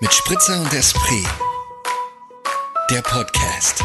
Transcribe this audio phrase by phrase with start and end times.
[0.00, 1.26] Mit Spritzer und Esprit.
[2.88, 3.82] Der Podcast.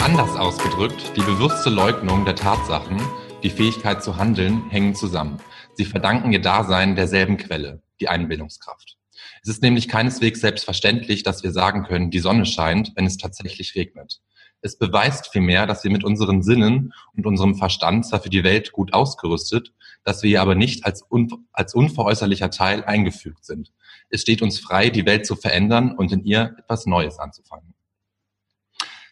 [0.00, 3.02] Anders ausgedrückt, die bewusste Leugnung der Tatsachen,
[3.42, 5.38] die Fähigkeit zu handeln, hängen zusammen.
[5.74, 8.96] Sie verdanken ihr Dasein derselben Quelle, die Einbildungskraft.
[9.42, 13.74] Es ist nämlich keineswegs selbstverständlich, dass wir sagen können, die Sonne scheint, wenn es tatsächlich
[13.74, 14.22] regnet.
[14.64, 18.70] Es beweist vielmehr, dass wir mit unseren Sinnen und unserem Verstand zwar für die Welt
[18.70, 23.72] gut ausgerüstet, dass wir ihr aber nicht als, un als unveräußerlicher Teil eingefügt sind.
[24.08, 27.74] Es steht uns frei, die Welt zu verändern und in ihr etwas Neues anzufangen.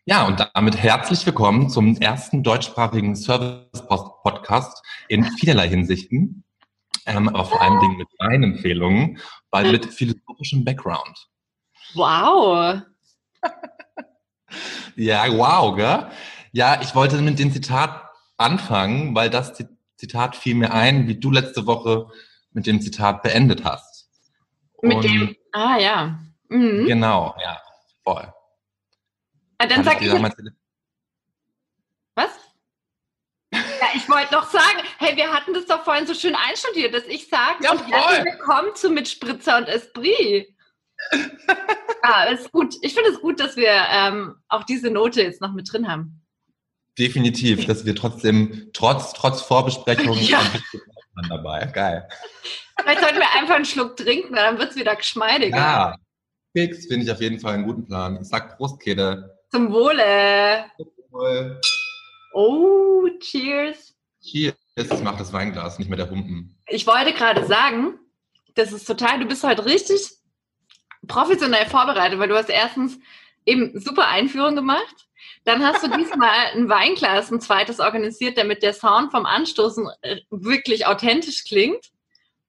[0.05, 6.45] Ja, und damit herzlich willkommen zum ersten deutschsprachigen Service-Podcast in vielerlei Hinsichten,
[7.07, 9.19] ähm, aber vor allen Dingen mit Weinempfehlungen,
[9.51, 11.29] weil mit philosophischem Background.
[11.95, 12.83] Wow.
[14.97, 16.07] Ja, wow, gell?
[16.53, 19.53] Ja, ich wollte mit dem Zitat anfangen, weil das
[19.97, 22.09] Zitat fiel mir ein, wie du letzte Woche
[22.53, 24.09] mit dem Zitat beendet hast.
[24.83, 26.19] Mit Und dem, ah ja.
[26.49, 26.87] Mhm.
[26.87, 27.61] Genau, ja,
[28.03, 28.33] voll.
[29.59, 30.13] Ah, dann sag ich.
[30.13, 30.23] ich
[32.15, 32.31] was?
[33.53, 37.05] Ja, ich wollte noch sagen, hey, wir hatten das doch vorhin so schön einstudiert, dass
[37.05, 40.55] ich sage, ja, herzlich willkommen zu mit Spritzer und Esprit.
[42.03, 42.75] Ah, ist gut.
[42.83, 46.23] Ich finde es gut, dass wir ähm, auch diese Note jetzt noch mit drin haben.
[46.99, 50.43] Definitiv, dass wir trotzdem, trotz, trotz Vorbesprechungen ja.
[51.29, 51.67] dabei.
[51.67, 52.09] Geil.
[52.81, 55.57] Vielleicht sollten wir einfach einen Schluck trinken, dann wird es wieder geschmeidiger.
[55.57, 55.97] Ja,
[56.53, 58.19] fix finde ich auf jeden Fall einen guten Plan.
[58.21, 59.39] Ich sag Prost, Kede.
[59.51, 60.67] Zum Wohle.
[61.11, 61.61] Wohl.
[62.33, 63.95] Oh, cheers.
[64.23, 64.55] Cheers.
[64.77, 66.57] Ich mache das Weinglas, nicht mehr der Humpen.
[66.69, 67.99] Ich wollte gerade sagen,
[68.55, 70.20] das ist total, du bist heute richtig
[71.07, 72.99] professionell vorbereitet, weil du hast erstens
[73.47, 75.09] eben super Einführung gemacht.
[75.45, 80.21] Dann hast du diesmal ein Weinglas, ein zweites organisiert, damit der Sound vom Anstoßen äh,
[80.31, 81.85] wirklich authentisch klingt.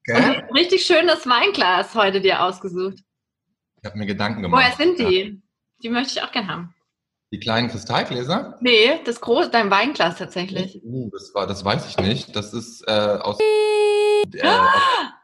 [0.07, 0.17] Okay.
[0.17, 2.99] Und ein richtig schönes Weinglas heute dir ausgesucht.
[3.81, 4.63] Ich habe mir Gedanken gemacht.
[4.63, 5.21] Woher sind die?
[5.21, 5.31] Ja.
[5.83, 6.75] Die möchte ich auch gerne haben.
[7.31, 8.57] Die kleinen Kristallgläser?
[8.59, 10.81] Nee, das große, dein Weinglas tatsächlich.
[10.83, 12.35] Uh, das, war, das weiß ich nicht.
[12.35, 13.37] Das ist äh, aus.
[14.33, 14.47] Äh,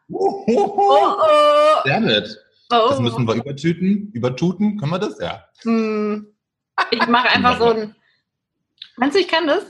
[0.09, 1.81] oh, oh, oh.
[1.85, 2.46] Sehr nett.
[2.72, 2.88] Oh.
[2.89, 4.11] Das müssen wir übertüten.
[4.13, 5.19] Übertuten, können wir das?
[5.19, 5.45] Ja.
[5.61, 6.28] Hm.
[6.91, 7.95] Ich mache einfach so ein.
[8.97, 9.63] Meinst du, ich kann das?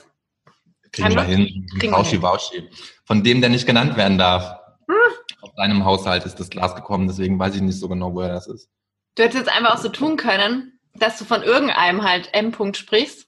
[0.91, 1.67] Kriegen wir hin.
[1.91, 2.69] Rauschi Wauschi.
[3.05, 4.59] Von dem, der nicht genannt werden darf.
[4.87, 4.95] Hm.
[5.41, 8.47] Aus deinem Haushalt ist das Glas gekommen, deswegen weiß ich nicht so genau, woher das
[8.47, 8.69] ist.
[9.15, 12.51] Du hättest jetzt einfach auch so tun können, dass du von irgendeinem halt M.
[12.51, 13.27] -Punkt sprichst.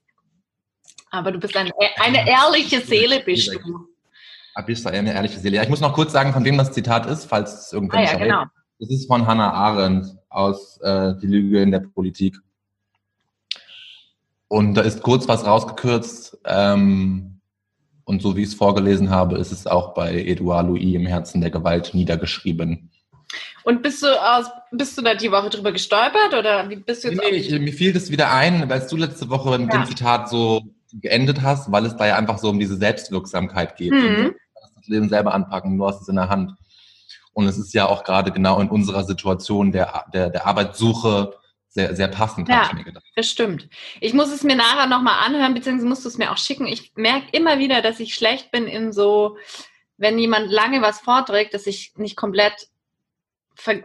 [1.11, 3.87] Aber du bist eine, eine ehrliche Seele, bist du.
[4.53, 5.57] Ah, bist du eine ehrliche Seele.
[5.57, 8.11] Ja, ich muss noch kurz sagen, von wem das Zitat ist, falls es irgendwann ah,
[8.11, 8.45] ja, genau.
[8.79, 12.37] Das ist von Hannah Arendt aus äh, Die Lüge in der Politik.
[14.47, 16.39] Und da ist kurz was rausgekürzt.
[16.45, 17.41] Ähm,
[18.05, 21.41] und so wie ich es vorgelesen habe, ist es auch bei Edouard Louis im Herzen
[21.41, 22.89] der Gewalt niedergeschrieben.
[23.63, 27.09] Und bist du aus, bist du da die Woche drüber gestolpert oder wie bist du
[27.09, 27.21] jetzt?
[27.21, 29.81] Nee, ich, mir fiel das wieder ein, weil du letzte Woche mit ja.
[29.81, 30.63] dem Zitat so
[30.93, 33.91] geendet hast, weil es da ja einfach so um diese Selbstwirksamkeit geht.
[33.91, 34.33] Mhm.
[34.75, 36.53] Das Leben selber anpacken, du hast es in der Hand.
[37.39, 41.33] Und es ist ja auch gerade genau in unserer Situation der, der, der Arbeitssuche
[41.69, 43.05] sehr, sehr passend, ja, habe ich mir gedacht.
[43.15, 43.69] Das stimmt.
[44.01, 46.67] Ich muss es mir nachher nochmal anhören, beziehungsweise musst du es mir auch schicken.
[46.67, 49.37] Ich merke immer wieder, dass ich schlecht bin in so,
[49.95, 52.67] wenn jemand lange was vorträgt, dass ich nicht komplett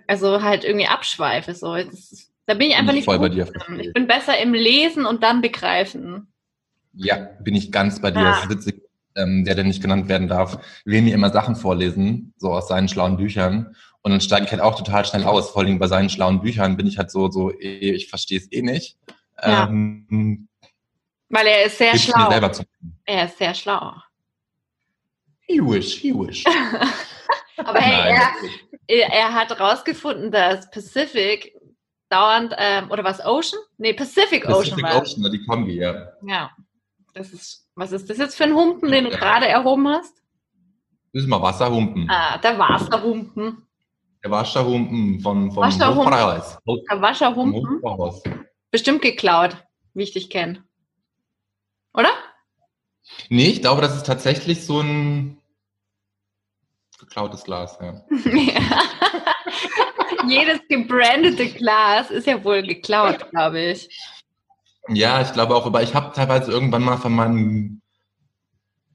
[0.08, 1.54] also halt irgendwie abschweife.
[1.54, 1.74] So.
[1.74, 3.48] Ist, da bin ich einfach bin ich nicht voll bei dir.
[3.78, 6.32] Ich bin besser im Lesen und dann begreifen.
[6.92, 8.20] Ja, bin ich ganz bei dir.
[8.20, 8.30] Ja.
[8.30, 8.83] Das ist witzig.
[9.16, 12.88] Ähm, der, der nicht genannt werden darf, will mir immer Sachen vorlesen, so aus seinen
[12.88, 13.76] schlauen Büchern.
[14.02, 15.50] Und dann steige ich halt auch total schnell aus.
[15.50, 18.50] Vor allem bei seinen schlauen Büchern bin ich halt so, so, eh, ich verstehe es
[18.52, 18.98] eh nicht.
[19.40, 19.66] Ja.
[19.66, 20.48] Ähm,
[21.28, 22.30] Weil er ist sehr schlau.
[23.04, 23.94] Er ist sehr schlau.
[25.40, 26.44] He wish, he wish.
[27.56, 28.18] Aber hey,
[28.88, 31.54] er, er hat herausgefunden, dass Pacific
[32.08, 33.60] dauernd, ähm, oder was, Ocean?
[33.78, 36.12] Nee, Pacific, Ocean Pacific Ocean, die Kombi, ja.
[36.26, 36.50] Ja.
[37.14, 40.14] Das ist, was ist das jetzt für ein Humpen, den du gerade erhoben hast?
[41.12, 42.08] Das ist mal Wasserhumpen.
[42.10, 43.66] Ah, der Wasserhumpen.
[44.22, 46.12] Der Wasserhumpen von, von Wasserhumpen.
[46.90, 47.82] Der Wasserhumpen.
[48.70, 49.56] Bestimmt geklaut,
[49.92, 50.64] wie ich dich kenne.
[51.92, 52.08] Oder?
[53.28, 55.38] Nee, ich glaube, das ist tatsächlich so ein
[56.98, 58.02] geklautes Glas, ja.
[60.26, 63.88] Jedes gebrandete Glas ist ja wohl geklaut, glaube ich.
[64.88, 67.82] Ja, ich glaube auch, aber ich habe teilweise irgendwann mal von meinen,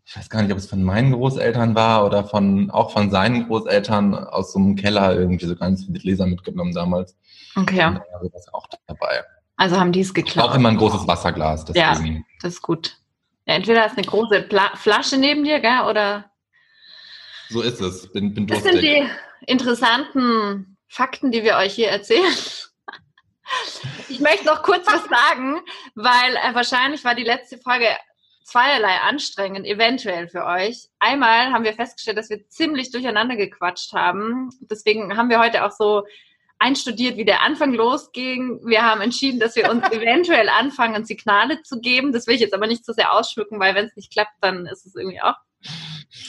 [0.05, 3.47] ich weiß gar nicht, ob es von meinen Großeltern war oder von auch von seinen
[3.47, 7.17] Großeltern aus so einem Keller irgendwie so ganz viele Gläser mitgenommen damals.
[7.55, 7.85] Okay.
[7.87, 9.23] Und da war das auch dabei.
[9.57, 10.51] Also haben die es geklaut.
[10.51, 11.65] Auch immer ein großes Wasserglas.
[11.65, 12.15] Deswegen.
[12.15, 12.97] Ja, das ist gut.
[13.45, 16.31] Ja, entweder hast du eine große Pla Flasche neben dir, gell, oder
[17.49, 18.11] So ist es.
[18.11, 19.03] Bin, bin das sind die
[19.47, 22.33] interessanten Fakten, die wir euch hier erzählen.
[24.09, 25.61] Ich möchte noch kurz was sagen,
[25.95, 27.87] weil äh, wahrscheinlich war die letzte Folge
[28.43, 30.87] zweierlei anstrengend, eventuell für euch.
[30.97, 34.49] Einmal haben wir festgestellt, dass wir ziemlich durcheinander gequatscht haben.
[34.61, 36.03] Deswegen haben wir heute auch so
[36.57, 38.59] einstudiert, wie der Anfang losging.
[38.65, 42.11] Wir haben entschieden, dass wir uns eventuell anfangen, Signale zu geben.
[42.11, 44.65] Das will ich jetzt aber nicht zu sehr ausschmücken, weil wenn es nicht klappt, dann
[44.65, 45.35] ist es irgendwie auch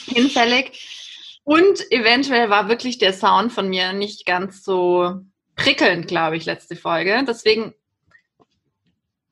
[0.05, 1.39] hinfällig.
[1.43, 5.21] Und eventuell war wirklich der Sound von mir nicht ganz so
[5.63, 7.23] prickelnd, glaube ich, letzte Folge.
[7.27, 7.73] Deswegen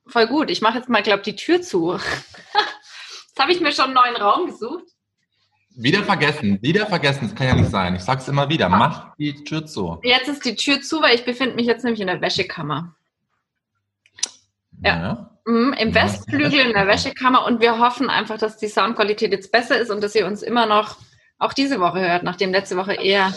[0.06, 0.50] voll gut.
[0.50, 1.92] Ich mache jetzt mal, glaube ich, die Tür zu.
[3.28, 4.84] jetzt habe ich mir schon einen neuen Raum gesucht.
[5.76, 7.94] Wieder vergessen, wieder vergessen, das kann ja nicht sein.
[7.94, 9.98] Ich sag's immer wieder, mach die Tür zu.
[10.02, 12.96] Jetzt ist die Tür zu, weil ich befinde mich jetzt nämlich in der Wäschekammer.
[14.82, 15.00] Ja.
[15.00, 15.30] ja.
[15.46, 19.78] Mhm, Im Westflügel in der Wäschekammer und wir hoffen einfach, dass die Soundqualität jetzt besser
[19.78, 20.96] ist und dass ihr uns immer noch
[21.38, 23.32] auch diese Woche hört, nachdem letzte Woche eher.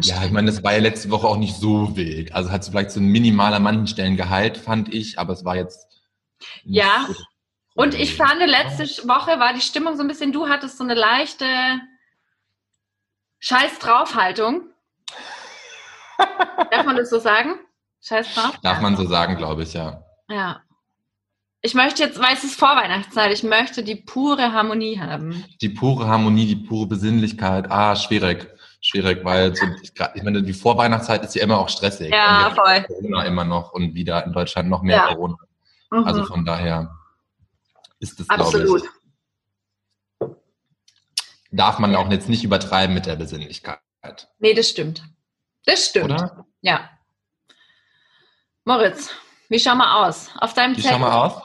[0.00, 2.34] Ja, ich meine, das war ja letzte Woche auch nicht so wild.
[2.34, 5.56] Also hat es vielleicht so ein minimaler manchen Stellen Gehalt, fand ich, aber es war
[5.56, 5.86] jetzt.
[6.64, 7.06] Ja.
[7.06, 7.14] So
[7.74, 10.94] und ich fand, letzte Woche war die Stimmung so ein bisschen, du hattest so eine
[10.94, 11.46] leichte
[13.40, 14.62] Scheiß draufhaltung.
[16.70, 17.58] Darf man das so sagen?
[18.02, 18.58] Scheiß drauf?
[18.62, 20.04] Darf man so sagen, glaube ich, ja.
[20.28, 20.62] Ja.
[21.62, 25.44] Ich möchte jetzt, weil es ist Vorweihnachtszeit, ich möchte die pure Harmonie haben.
[25.60, 27.70] Die pure Harmonie, die pure Besinnlichkeit.
[27.70, 28.48] Ah, schwierig.
[28.84, 29.64] Schwierig, weil so,
[30.14, 32.10] ich meine, die Vorweihnachtszeit ist ja immer auch stressig.
[32.10, 32.82] Ja, voll.
[32.82, 35.06] Corona immer noch und wieder in Deutschland noch mehr ja.
[35.06, 35.36] Corona.
[35.92, 36.04] Mhm.
[36.04, 36.92] Also von daher
[38.00, 38.82] ist das, glaube
[40.18, 40.28] ich.
[41.52, 43.78] Darf man auch jetzt nicht übertreiben mit der Besinnlichkeit.
[44.40, 45.04] Nee, das stimmt.
[45.64, 46.06] Das stimmt.
[46.06, 46.44] Oder?
[46.62, 46.90] Ja.
[48.64, 49.10] Moritz,
[49.48, 50.30] wie schau mal aus?
[50.40, 50.90] Auf deinem Zettel.
[50.90, 51.40] Wie schau mal aus?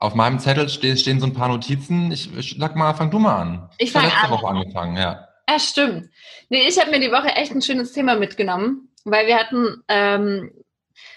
[0.00, 2.10] Auf meinem Zettel stehen, so ein paar Notizen.
[2.10, 3.70] Ich, ich sag mal, fang du mal an.
[3.78, 4.30] Ich fange letzte an.
[4.32, 5.28] Woche angefangen, ja.
[5.48, 6.10] Ja, stimmt.
[6.48, 10.50] Nee, ich habe mir die Woche echt ein schönes Thema mitgenommen, weil wir hatten ähm,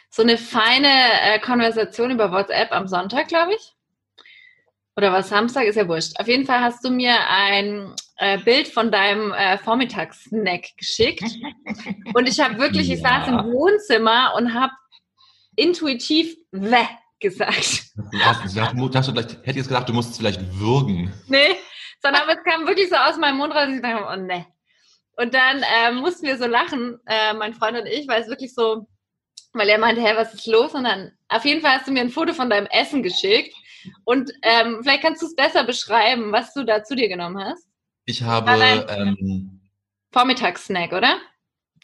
[0.09, 0.87] so eine feine
[1.21, 3.73] äh, Konversation über WhatsApp am Sonntag, glaube ich.
[4.95, 6.19] Oder was Samstag, ist ja wurscht.
[6.19, 11.23] Auf jeden Fall hast du mir ein äh, Bild von deinem äh, Vormittagssnack geschickt.
[12.15, 12.95] Und ich habe wirklich, ja.
[12.95, 14.73] ich saß im Wohnzimmer und habe
[15.55, 16.87] intuitiv weh
[17.19, 17.91] gesagt.
[18.11, 21.13] Du hast, du hast, du hätte jetzt gedacht, du musst es vielleicht würgen.
[21.27, 21.55] Nee,
[22.07, 24.45] sondern es kam wirklich so aus meinem Mund raus und ich dachte, oh ne.
[25.17, 28.53] Und dann äh, mussten wir so lachen, äh, mein Freund und ich, weil es wirklich
[28.53, 28.87] so,
[29.53, 30.73] weil er meinte, hä, was ist los?
[30.73, 33.55] Und dann, auf jeden Fall hast du mir ein Foto von deinem Essen geschickt.
[34.05, 37.67] Und ähm, vielleicht kannst du es besser beschreiben, was du da zu dir genommen hast.
[38.05, 38.51] Ich habe
[38.89, 39.59] ähm,
[40.11, 41.17] Vormittagssnack, oder?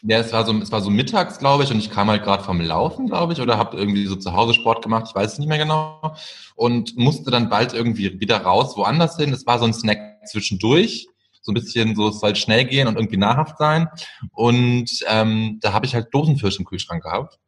[0.02, 2.44] Ja, es war so, es war so mittags, glaube ich, und ich kam halt gerade
[2.44, 5.38] vom Laufen, glaube ich, oder habe irgendwie so zu Hause Sport gemacht, ich weiß es
[5.38, 6.14] nicht mehr genau,
[6.54, 9.32] und musste dann bald irgendwie wieder raus, woanders hin.
[9.32, 11.08] Es war so ein Snack zwischendurch,
[11.40, 13.88] so ein bisschen so, es soll schnell gehen und irgendwie nahrhaft sein.
[14.32, 17.38] Und ähm, da habe ich halt Dosenfisch im Kühlschrank gehabt.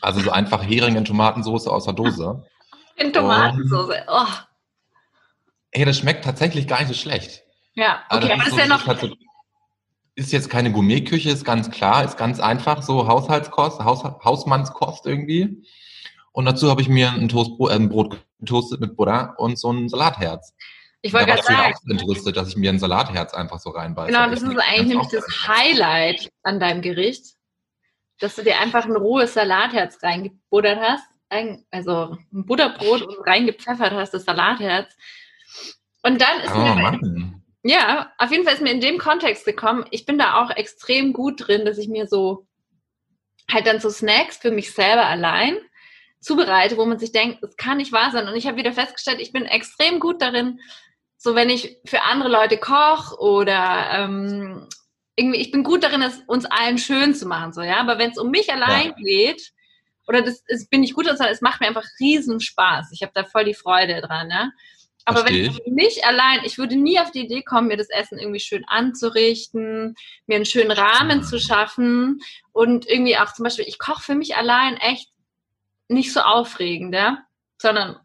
[0.00, 2.44] Also so einfach Hering in Tomatensauce aus der Dose.
[2.96, 4.26] In Tomatensauce, oh.
[5.70, 7.42] Ey, das schmeckt tatsächlich gar nicht so schlecht.
[7.74, 9.16] Ja, okay, also aber das ist, so, ja noch...
[10.14, 15.64] Ist jetzt keine Gourmetküche, ist ganz klar, ist ganz einfach, so Haushaltskost, Haus, Hausmannskost irgendwie.
[16.32, 19.70] Und dazu habe ich mir ein, Toastbrot, äh, ein Brot getoastet mit Butter und so
[19.72, 20.54] ein Salatherz.
[21.02, 21.74] Ich wollte gerade sagen.
[21.84, 24.12] Ich interessiert, dass ich mir ein Salatherz einfach so reinbeiße.
[24.12, 27.34] Genau, das ist eigentlich nämlich das Highlight an deinem Gericht,
[28.20, 31.04] dass du dir einfach ein rohes Salatherz reingebuttert hast,
[31.70, 34.94] also ein Butterbrot und reingepfeffert hast, das Salatherz.
[36.02, 37.42] Und dann ist oh, mir Mann.
[37.64, 39.84] Ja, auf jeden Fall ist mir in dem Kontext gekommen.
[39.90, 42.46] Ich bin da auch extrem gut drin, dass ich mir so
[43.50, 45.56] halt dann so Snacks für mich selber allein
[46.20, 48.28] zubereite, wo man sich denkt, es kann nicht wahr sein.
[48.28, 50.60] Und ich habe wieder festgestellt, ich bin extrem gut darin,
[51.22, 54.66] so wenn ich für andere Leute koche oder ähm,
[55.14, 57.76] irgendwie, ich bin gut darin, es uns allen schön zu machen, so ja.
[57.76, 58.94] Aber wenn es um mich allein ja.
[58.96, 59.52] geht,
[60.08, 62.90] oder das ist, bin ich gut darin, es macht mir einfach riesen Spaß.
[62.92, 64.50] Ich habe da voll die Freude dran, ja.
[65.04, 67.90] Aber Versteh wenn ich mich allein, ich würde nie auf die Idee kommen, mir das
[67.90, 69.94] Essen irgendwie schön anzurichten,
[70.26, 71.22] mir einen schönen Rahmen mhm.
[71.22, 75.08] zu schaffen und irgendwie auch zum Beispiel, ich koche für mich allein echt
[75.86, 77.18] nicht so aufregend, ja,
[77.58, 78.00] sondern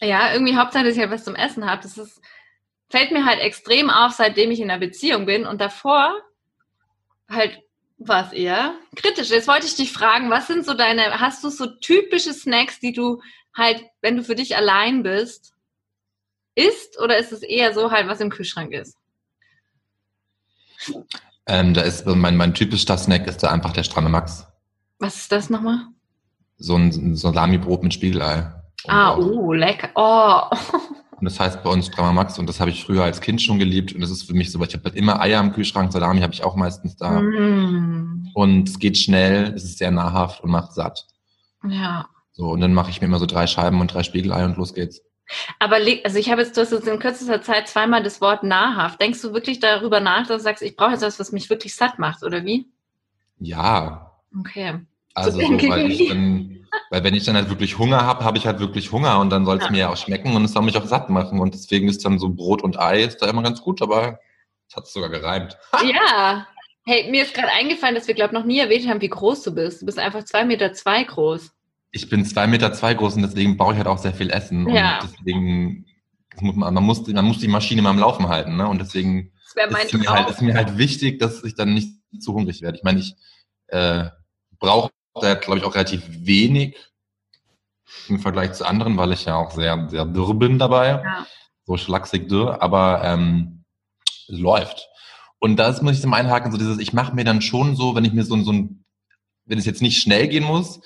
[0.00, 1.82] ja, irgendwie Hauptsache, dass ich halt was zum Essen habe.
[1.82, 2.20] Das ist,
[2.88, 6.14] fällt mir halt extrem auf, seitdem ich in einer Beziehung bin und davor
[7.28, 7.62] halt
[7.98, 9.30] war es eher kritisch.
[9.30, 12.92] Jetzt wollte ich dich fragen, was sind so deine, hast du so typische Snacks, die
[12.92, 13.20] du
[13.54, 15.52] halt, wenn du für dich allein bist,
[16.54, 18.96] isst oder ist es eher so halt, was im Kühlschrank ist?
[21.46, 24.46] Ähm, da ist mein, mein typischer Snack ist da einfach der stramme Max.
[24.98, 25.86] Was ist das nochmal?
[26.56, 28.52] So ein, so ein Salami-Brot mit Spiegelei.
[28.88, 29.90] Ah, oh, lecker.
[29.94, 30.42] Oh.
[31.18, 33.58] und das heißt bei uns Drama Max und das habe ich früher als Kind schon
[33.58, 35.92] geliebt und das ist für mich so, weil ich habe halt immer Eier im Kühlschrank,
[35.92, 38.28] Salami habe ich auch meistens da Mm.
[38.34, 41.06] und es geht schnell, es ist sehr nahrhaft und macht satt.
[41.68, 42.08] Ja.
[42.32, 44.74] So und dann mache ich mir immer so drei Scheiben und drei Spiegelei und los
[44.74, 45.02] geht's.
[45.60, 49.00] Aber also ich habe jetzt, du hast jetzt in kürzester Zeit zweimal das Wort nahrhaft.
[49.00, 51.76] Denkst du wirklich darüber nach, dass du sagst, ich brauche jetzt was, was mich wirklich
[51.76, 52.66] satt macht, oder wie?
[53.38, 54.80] Ja, Okay.
[55.14, 58.38] Also so, ich weil ich dann, weil wenn ich dann halt wirklich Hunger habe, habe
[58.38, 59.70] ich halt wirklich Hunger und dann soll es Ja.
[59.70, 62.18] mir ja auch schmecken und es soll mich auch satt machen und deswegen ist dann
[62.18, 64.20] so Brot und Ei ist da immer ganz gut, aber
[64.68, 65.58] es hat sogar gereimt.
[65.84, 66.46] Ja.
[66.86, 69.54] Hey, mir ist gerade eingefallen, dass wir, glaube noch nie erwähnt haben, wie groß du
[69.54, 69.82] bist.
[69.82, 71.52] Du bist einfach zwei Meter zwei groß.
[71.92, 74.68] Ich bin zwei Meter zwei groß und deswegen brauche ich halt auch sehr viel Essen.
[74.68, 75.00] Ja.
[75.00, 75.86] Und deswegen,
[76.40, 78.56] muss man, man, muss, man muss die Maschine mal am Laufen halten.
[78.56, 78.66] Ne?
[78.66, 79.56] Und deswegen ist
[79.94, 82.78] mir, halt, ist mir halt wichtig, dass ich dann nicht zu hungrig werde.
[82.78, 83.14] Ich meine, ich
[83.68, 84.06] äh,
[84.58, 84.90] brauche
[85.20, 86.76] da, glaube ich, auch relativ wenig
[88.08, 90.88] im Vergleich zu anderen, weil ich ja auch sehr, sehr dürr bin dabei.
[90.88, 91.26] Ja.
[91.64, 93.64] So schlaksig dürr, aber ähm,
[94.28, 94.88] es läuft.
[95.38, 98.04] Und das muss ich zum Einhaken, so dieses, ich mache mir dann schon so, wenn
[98.04, 98.84] ich mir so, so ein,
[99.46, 100.80] wenn es jetzt nicht schnell gehen muss,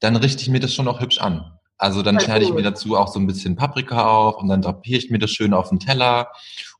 [0.00, 1.55] dann richte ich mir das schon auch hübsch an.
[1.78, 4.98] Also dann schneide ich mir dazu auch so ein bisschen Paprika auf und dann drapiere
[4.98, 6.28] ich mir das schön auf den Teller.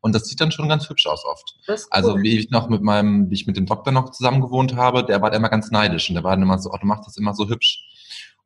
[0.01, 1.55] Und das sieht dann schon ganz hübsch aus oft.
[1.91, 2.23] Also cool.
[2.23, 5.21] wie ich noch mit meinem, wie ich mit dem Doktor noch zusammen gewohnt habe, der
[5.21, 7.17] war da immer ganz neidisch und der war dann immer so, oh, du machst das
[7.19, 7.83] immer so hübsch.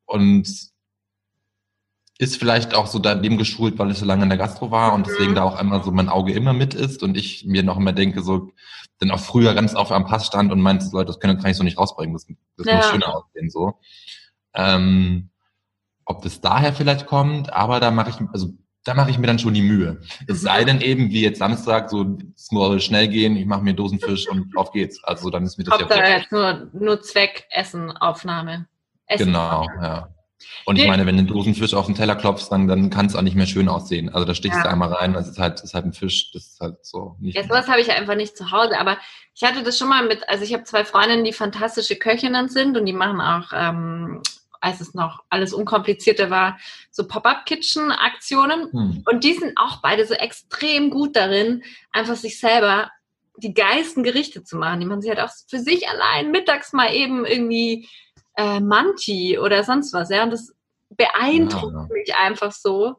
[0.05, 0.71] Und
[2.17, 5.07] ist vielleicht auch so daneben geschult, weil ich so lange in der Gastro war und
[5.07, 5.35] deswegen Mhm.
[5.35, 8.21] da auch einmal so mein Auge immer mit ist und ich mir noch immer denke,
[8.21, 8.51] so,
[8.99, 11.57] dann auch früher ganz oft am Pass stand und meinte, Leute, das können, kann ich
[11.57, 12.27] so nicht rausbringen, das,
[12.57, 12.75] das Ja.
[12.75, 13.73] muss schöner aussehen, so.
[14.53, 15.30] Ähm,
[16.05, 18.49] ob das daher vielleicht kommt, aber da mache ich, also
[18.83, 20.01] da mache ich mir dann schon die Mühe.
[20.27, 20.45] Es Mhm.
[20.45, 24.27] sei denn eben, wie jetzt Samstag, so es muss schnell gehen, ich mache mir Dosenfisch
[24.27, 25.03] und auf geht's.
[25.03, 28.67] Also dann ist mir das Hauptsache ja jetzt nur, nur Zweck Essen, Aufnahme.
[29.05, 29.27] Essen.
[29.27, 30.09] Genau, ja.
[30.65, 33.15] Und ich meine, wenn du einen Dosenfisch auf den Teller klopfst, dann, dann kann es
[33.15, 34.09] auch nicht mehr schön aussehen.
[34.09, 34.63] Also da stichst Ja.
[34.63, 37.35] du einmal rein, das ist halt, ist halt ein Fisch, das ist halt so nicht.
[37.37, 38.97] Ja, sowas habe ich ja einfach nicht zu Hause, aber
[39.35, 42.75] ich hatte das schon mal mit, also ich habe zwei Freundinnen, die fantastische Köchinnen sind
[42.77, 44.21] und die machen auch, ähm,
[44.61, 46.57] als es noch alles unkomplizierter war,
[46.91, 48.71] so Pop-up-Kitchen-Aktionen.
[48.71, 49.03] Hm.
[49.05, 52.89] Und die sind auch beide so extrem gut darin, einfach sich selber
[53.37, 54.79] die geilsten Gerichte zu machen.
[54.79, 57.89] Die machen sich halt auch für sich allein mittags mal eben irgendwie
[58.37, 60.23] äh, Manti oder sonst was, ja.
[60.23, 60.53] Und das
[60.89, 61.87] beeindruckt Ja, ja.
[61.91, 62.95] mich einfach so.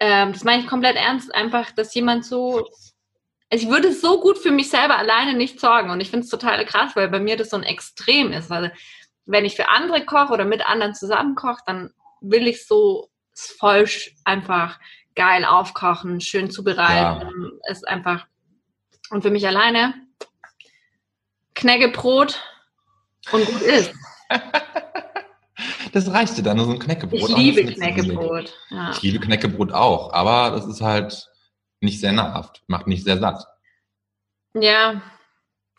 [0.00, 2.68] Ähm, das meine ich komplett ernst, einfach, dass jemand so.
[3.50, 5.90] Also ich würde so gut für mich selber alleine nicht sorgen.
[5.90, 8.50] Und ich finde es total krass, weil bei mir das so ein Extrem ist.
[8.50, 8.70] Also
[9.24, 13.56] wenn ich für andere koche oder mit anderen zusammen koche, dann will ich so es
[13.58, 13.88] voll
[14.24, 14.78] einfach
[15.14, 17.52] geil aufkochen, schön zubereiten.
[17.68, 18.26] Ist einfach.
[19.10, 19.94] Und für mich alleine
[21.54, 22.40] Knäckebrot
[23.30, 23.92] und gut ist.
[25.92, 27.30] Das reicht dir dann, nur so ein Knäckebrot.
[27.30, 27.66] Ich liebe.
[27.66, 28.58] Knäckebrot.
[28.70, 28.90] Ja.
[28.92, 31.28] Ich liebe Knäckebrot auch, aber das ist halt
[31.80, 33.44] nicht sehr nahrhaft, macht nicht sehr satt.
[34.54, 35.02] ja,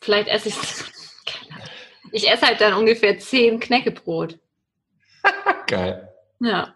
[0.02, 0.56] vielleicht esse ich
[2.14, 4.38] Ich esse halt dann ungefähr zehn Knäckebrot.
[5.68, 6.10] Geil.
[6.40, 6.76] Ja.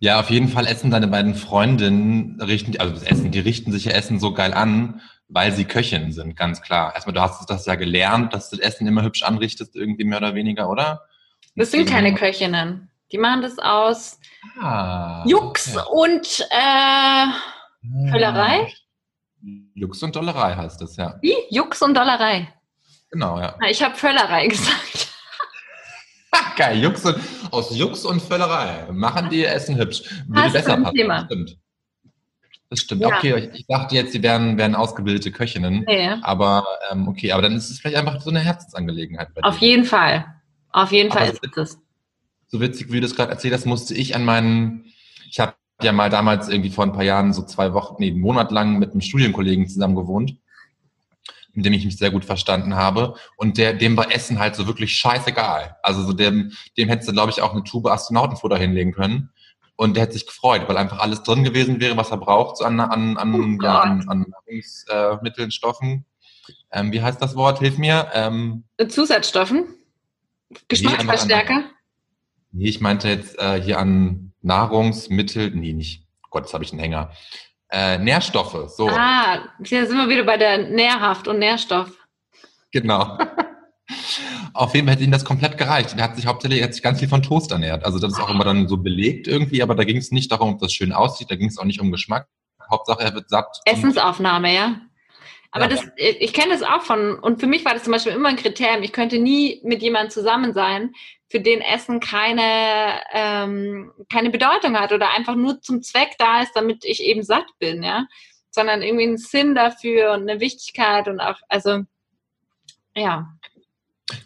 [0.00, 3.86] Ja, auf jeden Fall essen deine beiden Freundinnen, richten, also das Essen, die richten sich
[3.86, 6.94] ihr Essen so geil an, weil sie Köchinnen sind, ganz klar.
[6.94, 10.18] Erstmal, du hast das ja gelernt, dass du das Essen immer hübsch anrichtest, irgendwie mehr
[10.18, 11.06] oder weniger, oder?
[11.56, 12.90] Das sind keine Köchinnen.
[13.10, 14.20] Die machen das aus
[14.60, 15.88] Ah, Jux okay.
[15.90, 18.72] und äh, Völlerei?
[19.74, 21.16] Jux und Dollerei heißt das, ja.
[21.22, 21.34] wie?
[21.50, 22.52] Jux und Dollerei.
[23.10, 23.56] Genau, ja.
[23.68, 25.08] Ich habe Völlerei gesagt.
[26.56, 27.16] Geil, Jux und,
[27.50, 30.02] aus Jux und Völlerei machen die ihr Essen hübsch.
[30.26, 30.94] Würde besser passen.
[30.94, 31.18] Thema.
[31.18, 31.58] Das stimmt.
[32.70, 33.02] Das stimmt.
[33.02, 33.08] Ja.
[33.08, 35.84] Okay, ich, ich dachte jetzt, sie wären, wären ausgebildete Köchinnen.
[35.86, 36.10] Nee.
[36.22, 39.68] Aber ähm, okay, aber dann ist es vielleicht einfach so eine Herzensangelegenheit bei Auf dir.
[39.68, 40.26] jeden Fall.
[40.70, 41.78] Auf jeden Fall es ist es.
[42.48, 44.92] So witzig, wie du das gerade erzählt hast, musste ich an meinen,
[45.30, 48.20] ich habe ja mal damals irgendwie vor ein paar Jahren so zwei Wochen, nee, einen
[48.20, 50.36] Monat lang mit einem Studienkollegen zusammen gewohnt,
[51.52, 53.14] mit dem ich mich sehr gut verstanden habe.
[53.36, 55.76] Und der, dem war Essen halt so wirklich scheißegal.
[55.82, 59.30] Also so dem, dem hättest du, glaube ich, auch eine Tube Astronautenfutter hinlegen können.
[59.76, 62.64] Und der hätte sich gefreut, weil einfach alles drin gewesen wäre, was er braucht, so
[62.64, 66.04] an, an, an, Oh ja, an, an Nahrungsmitteln, Stoffen.
[66.72, 67.60] Ähm, wie heißt das Wort?
[67.60, 68.10] Hilf mir.
[68.12, 69.66] Ähm, Mit Zusatzstoffen?
[70.66, 71.64] Geschmacksverstärker?
[72.50, 76.06] Nee, ich meinte jetzt äh, hier an Nahrungsmittel, nee, nicht.
[76.30, 77.12] Gott, jetzt habe ich einen Hänger.
[77.70, 81.90] Äh, Nährstoffe, so, Ah, hier sind wir wieder bei der Nährhaft und Nährstoff.
[82.72, 83.18] genau.
[84.54, 85.94] Auf jeden Fall hätte ihm das komplett gereicht.
[85.96, 87.84] Er hat sich hauptsächlich hat sich ganz viel von Toast ernährt.
[87.84, 90.54] Also das ist auch immer dann so belegt irgendwie, aber da ging es nicht darum,
[90.54, 92.26] ob das schön aussieht, da ging es auch nicht um Geschmack.
[92.70, 93.46] Hauptsache, er wird satt.
[93.64, 94.76] Essensaufnahme, ja.
[95.50, 95.70] Aber Ja.
[95.70, 98.36] das, ich kenne das auch von, und für mich war das zum Beispiel immer ein
[98.36, 98.82] Kriterium.
[98.82, 100.92] Ich könnte nie mit jemandem zusammen sein,
[101.30, 106.52] für den Essen keine, ähm, keine Bedeutung hat oder einfach nur zum Zweck da ist,
[106.54, 108.06] damit ich eben satt bin, ja.
[108.50, 111.82] Sondern irgendwie einen Sinn dafür und eine Wichtigkeit und auch, also,
[112.94, 113.28] ja.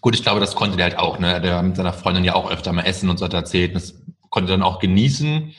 [0.00, 1.41] Gut, ich glaube, das konnte der halt auch, ne?
[1.41, 3.75] Der war mit seiner Freundin ja auch öfter mal essen und so hat er erzählt.
[3.75, 4.00] Das
[4.31, 5.55] konnte er dann auch genießen.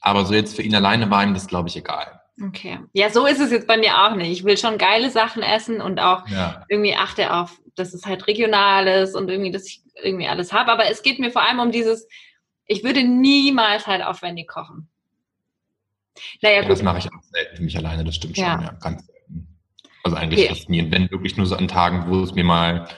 [0.00, 2.21] Aber so jetzt für ihn alleine war ihm das, glaube ich, egal.
[2.40, 2.78] Okay.
[2.92, 4.30] Ja, so ist es jetzt bei mir auch nicht.
[4.30, 6.64] Ich will schon geile Sachen essen und auch Ja.
[6.68, 10.72] irgendwie achte auf, dass es halt regional ist und irgendwie, dass ich irgendwie alles habe.
[10.72, 12.08] Aber es geht mir vor allem um dieses,
[12.66, 14.88] ich würde niemals halt aufwendig kochen.
[16.40, 19.06] Naja, Ja, das mache ich auch selten für mich alleine, das stimmt schon, ja, ganz
[19.06, 19.48] selten.
[20.04, 20.48] Also eigentlich Okay.
[20.48, 20.82] fast nie.
[20.82, 22.88] Und wenn wirklich nur so an Tagen, wo es mir mal,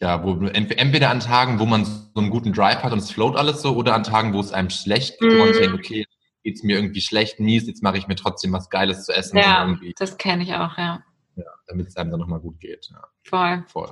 [0.00, 3.10] ja, wo ent- entweder an Tagen, wo man so einen guten Drive hat und es
[3.10, 5.54] float alles so, oder an Tagen, wo es einem schlecht geht, wo man Mhm.
[5.54, 6.06] denkt, okay,
[6.42, 9.76] geht's mir irgendwie schlecht, mies, jetzt mache ich mir trotzdem was Geiles zu essen, Ja,
[9.98, 11.02] das kenne ich auch, ja.
[11.36, 12.88] ja, damit es einem dann nochmal gut geht.
[12.90, 13.64] Ja, Voll.
[13.68, 13.90] voll.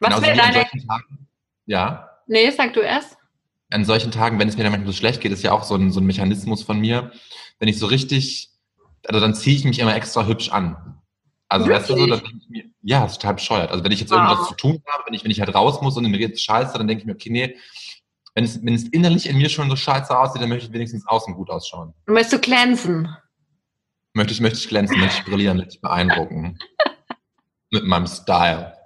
[0.00, 0.52] Was wäre deine.
[0.54, 1.28] solchen Tagen,
[1.66, 3.16] ja, Nee, sag du erst.
[3.70, 5.74] an solchen Tagen, wenn es mir dann manchmal so schlecht geht, ist ja auch so
[5.74, 7.12] ein, so ein Mechanismus von mir,
[7.58, 8.50] wenn ich so richtig,
[9.06, 11.00] also dann ziehe ich mich immer extra hübsch an.
[11.48, 12.20] Also weißt du so, Wirklich?
[12.22, 13.70] dann denke ich mir, ja, das ist total bescheuert.
[13.70, 14.18] Also wenn ich jetzt Wow.
[14.20, 16.78] irgendwas zu tun habe, wenn ich, wenn ich halt raus muss und mir geht's scheiße,
[16.78, 17.56] dann denke ich mir, okay, nee,
[18.34, 21.06] wenn es, wenn es innerlich in mir schon so scheiße aussieht, dann möchte ich wenigstens
[21.06, 21.92] außen gut ausschauen.
[22.06, 23.14] Möchtest du glänzen?
[24.14, 26.58] Möchte ich, möchte ich glänzen, möchte ich brillieren, möchte ich beeindrucken.
[27.70, 28.76] Mit meinem Style.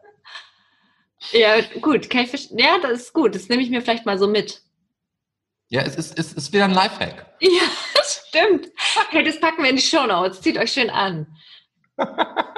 [1.33, 2.09] Ja, gut.
[2.09, 2.59] Kann ich verstehen.
[2.59, 3.35] Ja, das ist gut.
[3.35, 4.63] Das nehme ich mir vielleicht mal so mit.
[5.69, 7.27] Ja, es ist, es ist wieder ein Lifehack.
[7.41, 7.51] Ja,
[7.95, 8.69] das stimmt.
[9.11, 10.41] Hey, das packen wir in die Shownotes.
[10.41, 11.27] Zieht euch schön an.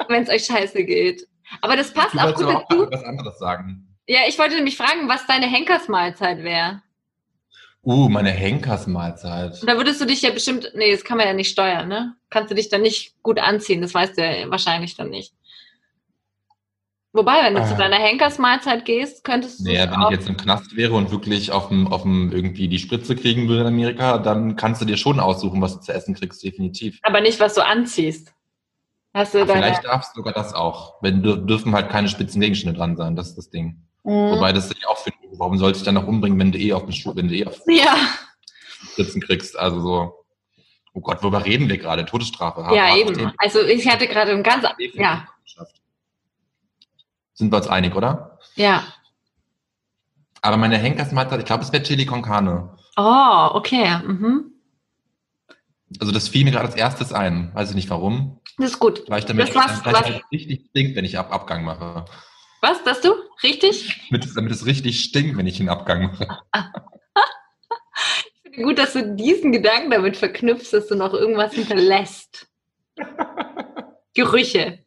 [0.09, 1.26] Wenn es euch scheiße geht.
[1.62, 2.88] Aber das passt Du auch gut dazu.
[2.90, 3.88] was anderes sagen.
[4.09, 6.83] Ja, ich wollte nämlich fragen, was deine Henkersmahlzeit wäre.
[7.85, 9.62] Uh, meine Henkersmahlzeit.
[9.67, 12.15] Da würdest du dich ja bestimmt, nee, das kann man ja nicht steuern, ne?
[12.31, 15.33] Kannst du dich dann nicht gut anziehen, das weißt du ja wahrscheinlich dann nicht.
[17.12, 17.67] Wobei, wenn du Ah.
[17.67, 21.50] zu deiner Henkersmahlzeit gehst, könntest du Naja, wenn ich jetzt im Knast wäre und wirklich
[21.53, 24.97] auf dem, auf dem irgendwie die Spritze kriegen würde in Amerika, dann kannst du dir
[24.97, 26.99] schon aussuchen, was du zu essen kriegst, definitiv.
[27.03, 28.33] aber nicht, was du anziehst.
[29.15, 31.03] Hast du deine, vielleicht darfst du sogar das auch.
[31.03, 33.82] Wenn dür- dürfen halt keine spitzen Gegenstände dran sein, das ist das Ding.
[34.04, 34.30] Mhm.
[34.32, 36.82] Wobei das ich auch finde, warum sollte ich dann noch umbringen, wenn du eh auf
[36.84, 37.97] dem Stuhl, wenn du eh auf ja,
[38.93, 39.58] Spritzen kriegst?
[39.58, 40.25] Also so,
[40.95, 42.04] oh Gott, worüber reden wir gerade?
[42.06, 42.61] Todesstrafe.
[42.75, 43.15] ja, Harte eben.
[43.15, 43.32] Themen.
[43.39, 45.26] Also ich hatte gerade ein ganz, ja,
[47.34, 48.39] Sind wir uns einig, oder?
[48.56, 48.84] ja.
[50.41, 52.76] Aber meine Henkersmahlzeit, ich glaube, es wäre Chili con Carne.
[52.97, 53.99] Oh, okay.
[54.06, 54.52] Mhm.
[55.99, 57.52] Also das fiel mir gerade als erstes ein.
[57.54, 58.41] Weiß ich nicht warum.
[58.56, 59.02] Das ist gut.
[59.11, 62.04] Weil ich damit Das was- was- halt richtig stinkt, wenn ich Ab Abgang mache.
[62.60, 63.12] Was, das du?
[63.42, 64.00] Richtig?
[64.10, 66.26] Damit, es- damit es richtig stinkt, wenn ich einen Abgang mache.
[68.44, 72.49] Ich finde gut, dass du diesen Gedanken damit verknüpfst, dass du noch irgendwas hinterlässt.
[74.14, 74.84] Gerüche.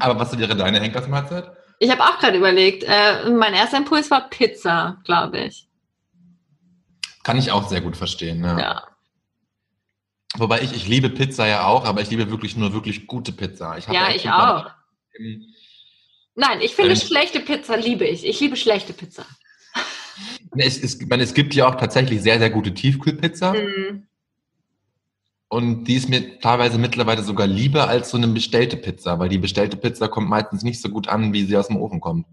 [0.00, 1.52] Aber was wäre deine Henkersmahlzeit?
[1.78, 5.68] Ich habe auch gerade überlegt, äh, mein erster Impuls war Pizza, glaube ich.
[7.22, 8.42] Kann ich auch sehr gut verstehen.
[8.42, 8.58] Ja.
[8.58, 8.82] Ja.
[10.38, 13.76] Wobei ich, ich liebe Pizza ja auch, aber ich liebe wirklich nur wirklich gute Pizza.
[13.78, 14.70] Ich habe Ja, ich auch.
[16.36, 16.96] Nein, ich finde Ähm.
[16.96, 18.24] schlechte Pizza liebe ich.
[18.24, 19.26] Ich liebe schlechte Pizza.
[20.56, 23.54] Es, es, ich meine, es gibt ja auch tatsächlich sehr, sehr gute Tiefkühlpizza.
[23.54, 24.06] Mhm.
[25.48, 29.38] Und die ist mir teilweise mittlerweile sogar lieber als so eine bestellte Pizza, weil die
[29.38, 32.26] bestellte Pizza kommt meistens nicht so gut an, wie sie aus dem Ofen kommt.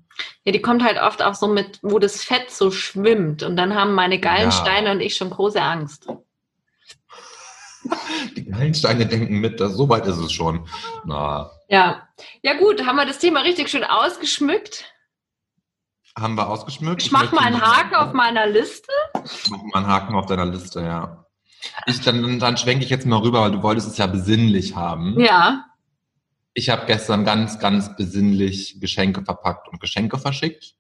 [0.46, 3.44] Ja, die kommt halt oft auch so mit, wo das Fett so schwimmt.
[3.44, 4.52] Und dann haben meine geilen Ja.
[4.52, 6.08] Steine und ich schon große Angst.
[8.36, 10.68] Die Gallensteine denken mit, dass so weit ist es schon.
[11.06, 12.08] Na, Ja.
[12.42, 14.86] Ja, gut, haben wir das Thema richtig schön ausgeschmückt.
[16.18, 17.02] haben wir ausgeschmückt.
[17.02, 18.92] Ich mache möchte mal einen Haken auf meiner Liste.
[19.50, 21.26] Mach mal einen Haken auf deiner Liste, ja.
[21.86, 25.20] Ich, dann dann schwenke ich jetzt mal rüber, weil du wolltest es ja besinnlich haben.
[25.20, 25.66] Ja.
[26.54, 30.76] Ich habe gestern ganz, ganz besinnlich Geschenke verpackt und Geschenke verschickt.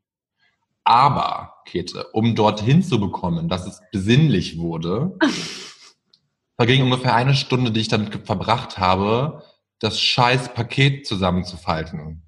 [0.83, 5.17] Aber, Käthe, um dorthin zu bekommen, dass es besinnlich wurde,
[6.57, 9.43] verging ungefähr eine Stunde, die ich damit verbracht habe,
[9.79, 12.23] das scheiß Paket zusammenzufalten.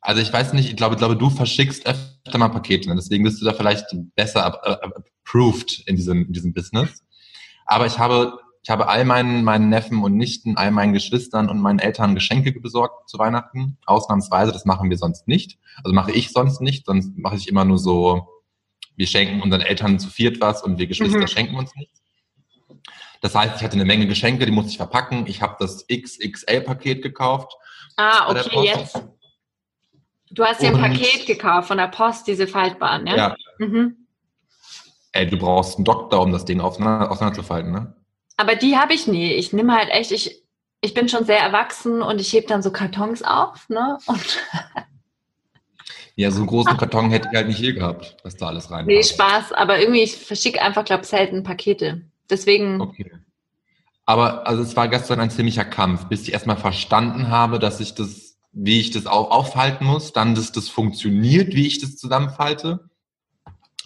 [0.00, 2.94] Also ich weiß nicht, ich glaube, ich glaube, du verschickst öfter mal Pakete, ne?
[2.94, 4.88] deswegen bist du da vielleicht besser äh,
[5.24, 7.04] approved in diesem, in diesem Business.
[7.64, 11.60] Aber ich habe, ich habe all meinen, meinen Neffen und Nichten, all meinen Geschwistern und
[11.60, 13.78] meinen Eltern Geschenke besorgt zu Weihnachten.
[13.86, 15.58] Ausnahmsweise, das machen wir sonst nicht.
[15.82, 18.28] Also mache ich sonst nicht, sonst mache ich immer nur so,
[18.96, 21.26] wir schenken unseren Eltern zu viert was und wir Geschwister Mhm.
[21.26, 22.00] schenken uns nichts.
[23.20, 25.26] Das heißt, ich hatte eine Menge Geschenke, die musste ich verpacken.
[25.26, 27.52] Ich habe das XXL-Paket gekauft.
[27.96, 29.02] Ah, okay, jetzt.
[30.30, 33.16] Du hast dir ein Paket gekauft von der Post, diese faltbaren, ja?
[33.16, 33.36] Ja.
[33.58, 34.06] Mhm.
[35.12, 37.94] Ey, du brauchst einen Doktor, um das Ding auseinander, auseinanderzufalten, ne?
[38.36, 39.32] Aber die habe ich nie.
[39.32, 40.42] Ich nehme halt echt, ich,
[40.82, 43.98] ich bin schon sehr erwachsen und ich hebe dann so Kartons auf, ne?
[44.06, 44.44] Und
[46.18, 48.86] Ja, so einen großen Karton hätte ich halt nicht hier gehabt, was da alles rein
[48.86, 49.02] nee.
[49.02, 52.06] Spaß, aber irgendwie, ich verschicke einfach, glaube selten Pakete.
[52.30, 53.10] Deswegen, Okay.
[54.06, 57.94] Aber also es war gestern ein ziemlicher Kampf, bis ich erstmal verstanden habe, dass ich
[57.94, 62.88] das, wie ich das auch aufhalten muss, dann, dass das funktioniert, wie ich das zusammenfalte.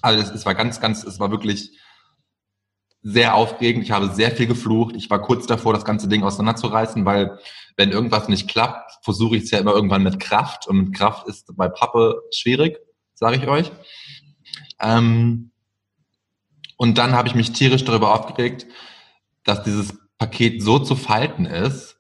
[0.03, 1.71] Also es, es war ganz, ganz, es war wirklich
[3.03, 3.83] sehr aufregend.
[3.83, 4.95] Ich habe sehr viel geflucht.
[4.95, 7.39] Ich war kurz davor, das ganze Ding auseinanderzureißen, weil
[7.79, 10.67] wenn irgendwas nicht klappt, versuche ich es ja immer irgendwann mit Kraft.
[10.69, 12.79] Und mit Kraft ist bei Pappe schwierig,
[13.15, 13.73] sage ich euch.
[14.81, 15.50] Ähm,
[16.81, 18.67] und dann habe ich mich tierisch darüber aufgeregt,
[19.45, 21.99] dass dieses Paket so zu falten ist,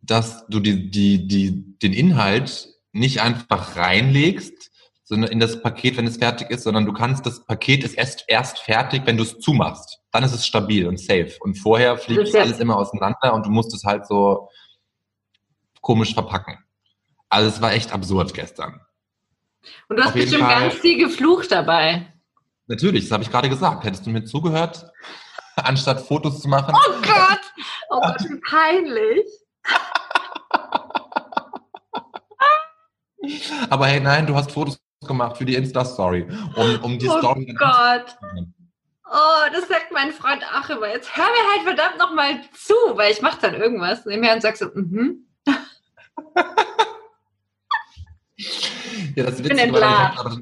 [0.00, 4.70] dass du die, die, die, den Inhalt nicht einfach reinlegst,
[5.04, 8.24] sondern in das Paket, wenn es fertig ist, sondern du kannst, das Paket ist erst,
[8.26, 9.98] erst fertig, wenn du es zumachst.
[10.12, 11.36] Dann ist es stabil und safe.
[11.40, 14.48] Und vorher fliegt ja- alles immer auseinander und du musst es halt so
[15.82, 16.56] komisch verpacken.
[17.28, 18.80] Also es war echt absurd gestern.
[19.90, 22.11] und du hast bestimmt Fall- ganz viel geflucht dabei.
[22.72, 23.84] Natürlich, das habe ich gerade gesagt.
[23.84, 24.90] Hättest du mir zugehört,
[25.56, 26.74] anstatt Fotos zu machen?
[26.74, 27.40] Oh Gott!
[27.90, 29.26] Oh Gott, wie peinlich.
[33.68, 37.44] Aber hey, nein, du hast Fotos gemacht für die Insta-Story, um, um die Oh Story
[37.44, 38.16] dann Gott.
[39.04, 40.88] Oh, das sagt mein Freund auch immer.
[40.88, 44.56] Jetzt hör mir halt verdammt nochmal zu, weil ich mach dann irgendwas nebenher und sag
[44.56, 45.26] so, mhm.
[49.14, 50.38] Ja, das bin Witzige war, ich hab, aber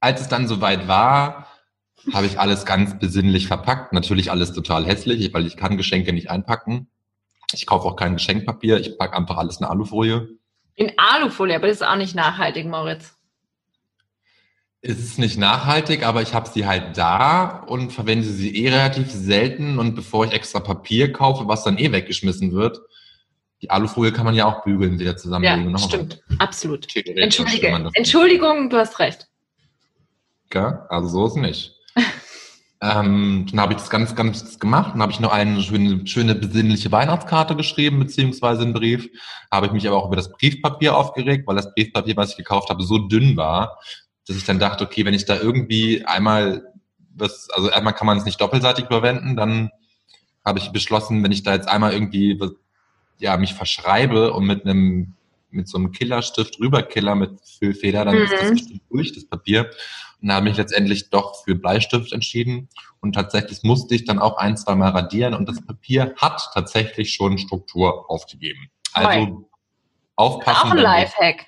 [0.00, 1.46] als es dann soweit war,
[2.12, 3.92] habe ich alles ganz besinnlich verpackt.
[3.92, 6.88] Natürlich alles total hässlich, weil ich kann Geschenke nicht einpacken.
[7.52, 8.78] Ich kaufe auch kein Geschenkpapier.
[8.80, 10.28] Ich packe einfach alles in Alufolie.
[10.74, 13.16] In Alufolie, aber das ist auch nicht nachhaltig, Moritz.
[14.82, 19.10] Es ist nicht nachhaltig, aber ich habe sie halt da und verwende sie eh relativ
[19.10, 19.78] selten.
[19.78, 22.80] Und bevor ich extra Papier kaufe, was dann eh weggeschmissen wird,
[23.60, 25.64] die Alufolie kann man ja auch bügeln, wieder zusammenlegen.
[25.64, 26.22] Ja, noch stimmt.
[26.38, 26.88] Absolut.
[26.88, 27.90] Theoretisch, wenn Entschuldige.
[27.92, 29.28] Entschuldigung, du hast recht.
[30.48, 30.78] Gell?
[30.88, 31.76] Also so ist nicht.
[32.82, 34.92] Ähm, dann habe ich das ganz, ganz gemacht.
[34.94, 39.08] Dann habe ich noch eine schöne, schöne besinnliche Weihnachtskarte geschrieben, beziehungsweise einen Brief.
[39.50, 42.70] Habe ich mich aber auch über das Briefpapier aufgeregt, weil das Briefpapier, was ich gekauft
[42.70, 43.78] habe, so dünn war,
[44.26, 46.64] dass ich dann dachte, okay, wenn ich da irgendwie einmal
[47.14, 49.70] was, also einmal kann man es nicht doppelseitig verwenden, dann
[50.44, 52.38] habe ich beschlossen, wenn ich da jetzt einmal irgendwie
[53.18, 55.14] ja, mich verschreibe und mit einem
[55.50, 58.54] mit so einem Killerstift rüberkiller mit Füllfeder, dann ist das Mhm.
[58.54, 59.70] bestimmt durch, das Papier.
[60.22, 62.68] Und habe ich letztendlich doch für Bleistift entschieden.
[63.00, 67.14] Und tatsächlich musste ich dann auch ein, zwei Mal radieren und das Papier hat tatsächlich
[67.14, 68.70] schon Struktur aufgegeben.
[68.92, 69.48] Also
[70.16, 70.68] aufpassen.
[70.68, 71.46] Auch ein Lifehack.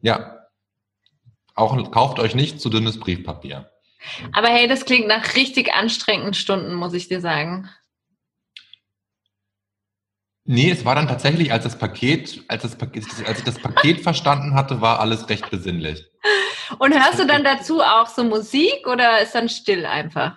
[0.00, 0.36] Ja.
[1.54, 3.70] Auch kauft euch nicht zu dünnes Briefpapier.
[4.32, 7.68] Aber hey, das klingt nach richtig anstrengenden Stunden, muss ich dir sagen.
[10.44, 14.00] Nee, es war dann tatsächlich, als das Paket, als das Paket, als ich das Paket
[14.02, 16.06] verstanden hatte, war alles recht besinnlich.
[16.78, 20.36] Und hörst du dann dazu auch so Musik oder ist dann still einfach?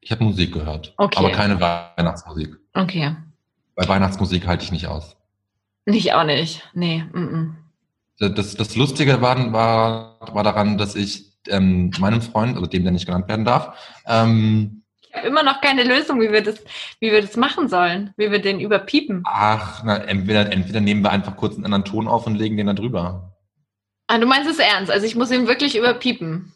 [0.00, 1.18] Ich habe Musik gehört, Okay.
[1.18, 2.56] aber keine Weihnachtsmusik.
[2.74, 3.16] Okay.
[3.74, 5.16] Bei Weihnachtsmusik halte ich nicht aus.
[5.84, 6.68] Ich auch nicht.
[6.74, 7.04] Nee.
[7.12, 7.54] Mm
[8.20, 8.34] -mm.
[8.34, 12.92] Das, das Lustige war, war, war daran, dass ich ähm, meinem Freund, also dem, der
[12.92, 16.62] nicht genannt werden darf, ähm, Ich habe immer noch keine Lösung, wie wir das,
[17.00, 19.22] wie wir das machen sollen, wie wir den überpiepen.
[19.26, 22.66] ach, na, entweder, entweder nehmen wir einfach kurz einen anderen Ton auf und legen den
[22.66, 23.36] da drüber.
[24.06, 24.90] Ah, du meinst es ernst?
[24.90, 26.52] Also ich muss ihn wirklich überpiepen.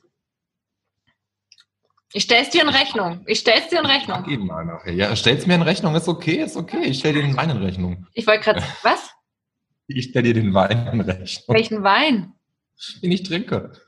[2.15, 3.23] Ich stell's dir in Rechnung.
[3.27, 4.27] Ich stell's dir in Rechnung.
[4.29, 4.93] ihm mal nachher.
[4.93, 6.83] Ja, stell's mir in Rechnung, ist okay, ist okay.
[6.85, 8.07] Ich stell dir den Wein in Rechnung.
[8.13, 9.11] Ich wollte gerade, was?
[9.87, 12.33] Ich stell dir den Wein in Rechnung, Welchen Wein?
[13.03, 13.73] den ich trinke.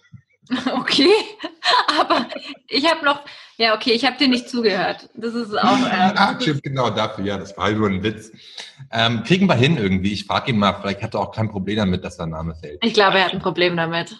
[0.75, 1.09] Okay,
[1.99, 2.29] aber
[2.69, 3.25] ich habe noch,
[3.57, 5.09] ja okay, ich habe dir nicht zugehört.
[5.15, 8.31] Das ist auch, Ah, äh, stimmt, genau dafür, ja, das war nur ein Witz.
[8.91, 10.13] Ähm, kriegen wir hin irgendwie.
[10.13, 12.85] Ich frage ihn mal, vielleicht hat er auch kein Problem damit, dass der Name fällt.
[12.85, 14.17] ich glaube, er hat ein Problem damit.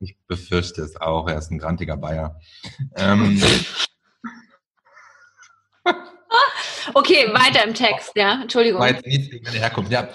[0.00, 2.38] Ich befürchte es auch, er ist ein grantiger Bayer.
[2.96, 3.42] Ähm,
[6.94, 8.40] Okay, weiter im Text, ja.
[8.42, 8.80] Entschuldigung.
[8.80, 9.92] war jetzt gegen meine Herkunft.
[9.92, 10.08] Ja,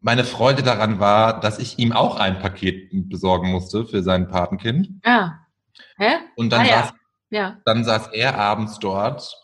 [0.00, 4.88] meine Freude daran war, dass ich ihm auch ein Paket besorgen musste für sein Patenkind.
[5.04, 5.40] Ja.
[5.96, 6.16] Hä?
[6.36, 6.92] Und dann, Ah, ja.
[7.34, 7.58] Ja.
[7.64, 9.36] dann saß er abends dort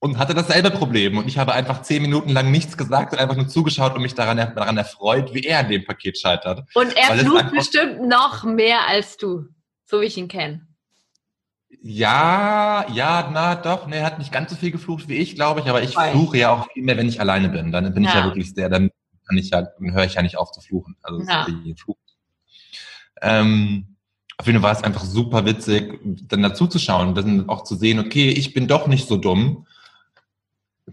[0.00, 1.18] und hatte dasselbe Problem.
[1.18, 4.14] Und ich habe einfach zehn Minuten lang nichts gesagt und einfach nur zugeschaut und mich
[4.14, 6.64] daran, daran erfreut, wie er an dem Paket scheitert.
[6.74, 9.46] Und er flucht bestimmt noch mehr als du,
[9.84, 10.66] so wie ich ihn kenne.
[11.80, 15.60] Ja, ja, na doch, ne, er hat nicht ganz so viel geflucht wie ich, glaube
[15.60, 16.12] ich, aber ich Fein.
[16.12, 17.70] fluche ja auch viel mehr, wenn ich alleine bin.
[17.72, 18.20] Dann bin ich Ja.
[18.20, 18.90] ja wirklich sehr, dann
[19.26, 20.96] kann ich ja, dann höre ich ja nicht auf zu fluchen.
[21.02, 21.46] Also Ja.
[23.20, 23.87] Ähm,
[24.38, 27.74] auf jeden Fall war es einfach super witzig, dann dazu zu schauen, dann auch zu
[27.74, 29.66] sehen, okay, ich bin doch nicht so dumm.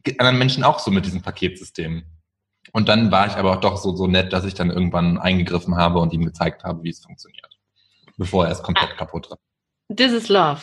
[0.04, 2.04] geht anderen Menschen auch so mit diesem Paketsystem.
[2.74, 5.78] Und dann war ich aber auch doch so, so nett, dass ich dann irgendwann eingegriffen
[5.78, 7.58] habe und ihm gezeigt habe, wie es funktioniert.
[8.18, 8.98] Bevor er es komplett Ah.
[8.98, 9.40] kaputt hat.
[9.96, 10.62] This is love.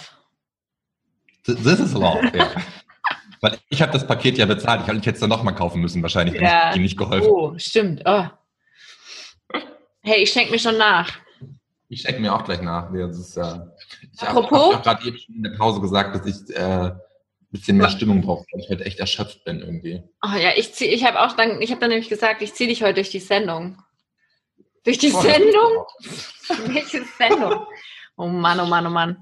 [1.46, 2.50] Th- This is love, ja.
[3.40, 4.82] Weil ich habe das Paket ja bezahlt.
[4.82, 6.70] Ich hätte jetzt dann nochmal kaufen müssen, wahrscheinlich, wenn Ja.
[6.70, 8.02] ich ihm nicht geholfen Oh, stimmt.
[8.04, 8.26] Oh.
[10.02, 11.10] Hey, ich schenke mir schon nach.
[11.92, 12.88] Ich schenke mir auch gleich nach.
[12.88, 13.58] Nee, das ist, äh,
[14.14, 17.00] ich habe hab gerade eben schon in der Pause gesagt, dass ich äh, ein
[17.50, 20.02] bisschen mehr Stimmung brauche, weil ich heute echt erschöpft bin irgendwie.
[20.24, 22.66] Oh ja, ich zieh, ich habe auch dann, ich habe dann nämlich gesagt, ich ziehe
[22.66, 23.76] dich heute durch die Sendung.
[24.84, 25.84] Durch die Oh, Sendung?
[26.72, 27.66] Welche Sendung?
[28.16, 29.18] Oh Mann, oh Mann, oh Mann.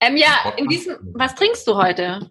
[0.00, 2.30] Ähm, ja, in diesem, was trinkst du heute?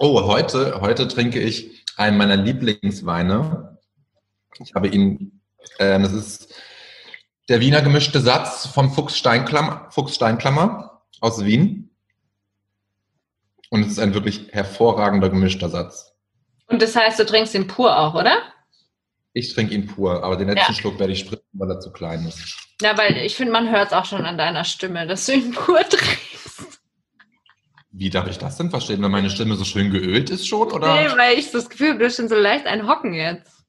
[0.00, 3.78] Oh, heute, heute trinke ich einen meiner Lieblingsweine.
[4.58, 5.40] Ich habe ihn,
[5.78, 6.54] äh, das ist
[7.48, 11.90] der Wiener gemischte Satz vom Fuchs Steinklammer, Fuchs Steinklammer aus Wien.
[13.70, 16.14] Und es ist ein wirklich hervorragender gemischter Satz.
[16.66, 18.36] Und das heißt, du trinkst ihn pur auch, oder?
[19.32, 20.78] Ich trinke ihn pur, aber den letzten Ja.
[20.78, 22.56] Schluck werde ich spritzen, weil er zu klein ist.
[22.80, 25.52] Ja, weil ich finde, man hört es auch schon an deiner Stimme, dass du ihn
[25.52, 26.80] pur trinkst.
[27.90, 30.70] Wie darf ich das denn verstehen, wenn meine Stimme so schön geölt ist schon?
[30.70, 30.94] Oder?
[30.94, 33.64] Nee, weil ich so das Gefühl habe, du hast schon so leicht ein Hocken jetzt.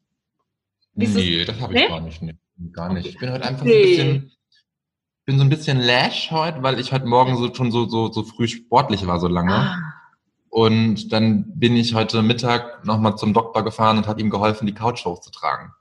[0.94, 1.88] Wieso- Nee, das habe ich Nee?
[1.88, 2.22] gar nicht.
[2.22, 2.36] Nee,
[2.74, 3.08] gar nicht.
[3.08, 3.96] Ich bin heute einfach Nee.
[3.96, 4.32] so ein bisschen,
[5.26, 8.24] bin so ein bisschen lash heute, weil ich heute Morgen so, schon so, so, so
[8.24, 9.54] früh sportlich war, so lange.
[9.54, 9.78] Ah,
[10.50, 14.74] Und dann bin ich heute Mittag nochmal zum Doktor gefahren und habe ihm geholfen, die
[14.74, 15.72] Couch hochzutragen.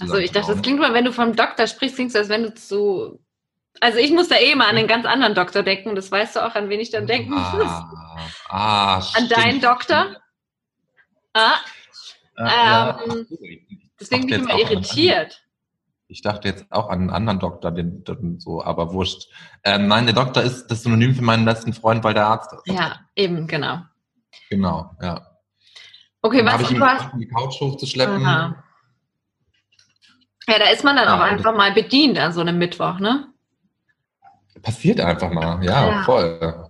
[0.00, 2.42] Also ich dachte, das klingt mal, wenn du vom Doktor sprichst, klingt so, als wenn
[2.42, 3.20] du zu.
[3.80, 5.94] Also ich muss da eh mal an einen ganz anderen Doktor denken.
[5.94, 7.40] Das weißt du auch, an wen ich dann denken muss.
[7.40, 7.88] Ah,
[8.48, 9.30] ah, An stimmt.
[9.32, 10.16] deinen Doktor?
[11.32, 11.54] Ah,
[12.36, 13.00] ja.
[13.08, 13.60] Ähm, ich
[13.98, 15.42] deswegen bin ich immer irritiert.
[16.12, 19.28] Ich dachte jetzt auch an einen anderen Doktor, den, den so, aber wurscht.
[19.64, 22.66] Ähm, nein, der Doktor ist das Synonym für meinen besten Freund, weil der Arzt ist.
[22.66, 23.78] Ja, eben, genau.
[24.50, 25.26] Genau, ja.
[26.20, 26.98] Okay, Dann was habe ich hast.
[26.98, 28.24] geholfen, die Couch hochzuschleppen.
[28.26, 28.62] Aha.
[30.48, 33.28] Ja, da ist man dann Ja, auch einfach mal bedient an so einem Mittwoch, ne?
[34.60, 36.02] Passiert einfach mal, ja, Ja.
[36.02, 36.68] voll.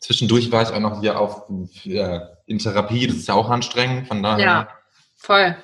[0.00, 4.20] Zwischendurch war ich auch noch hier auf in Therapie, das ist ja auch anstrengend, von
[4.22, 4.68] daher Ja.
[5.16, 5.56] Voll.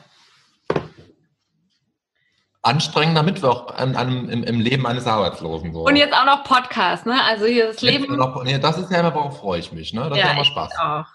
[2.64, 5.72] Anstrengender Mittwoch an, an, im, im Leben eines Arbeitslosen.
[5.72, 5.84] So.
[5.84, 7.22] Und jetzt auch noch Podcast, ne?
[7.24, 8.16] Also hier das Jetzt Leben.
[8.16, 10.08] Noch, nee, das ist ja immer, worauf freue ich mich, ne?
[10.08, 10.78] Das ja, ist ja immer ich Spaß.
[10.78, 11.06] auch.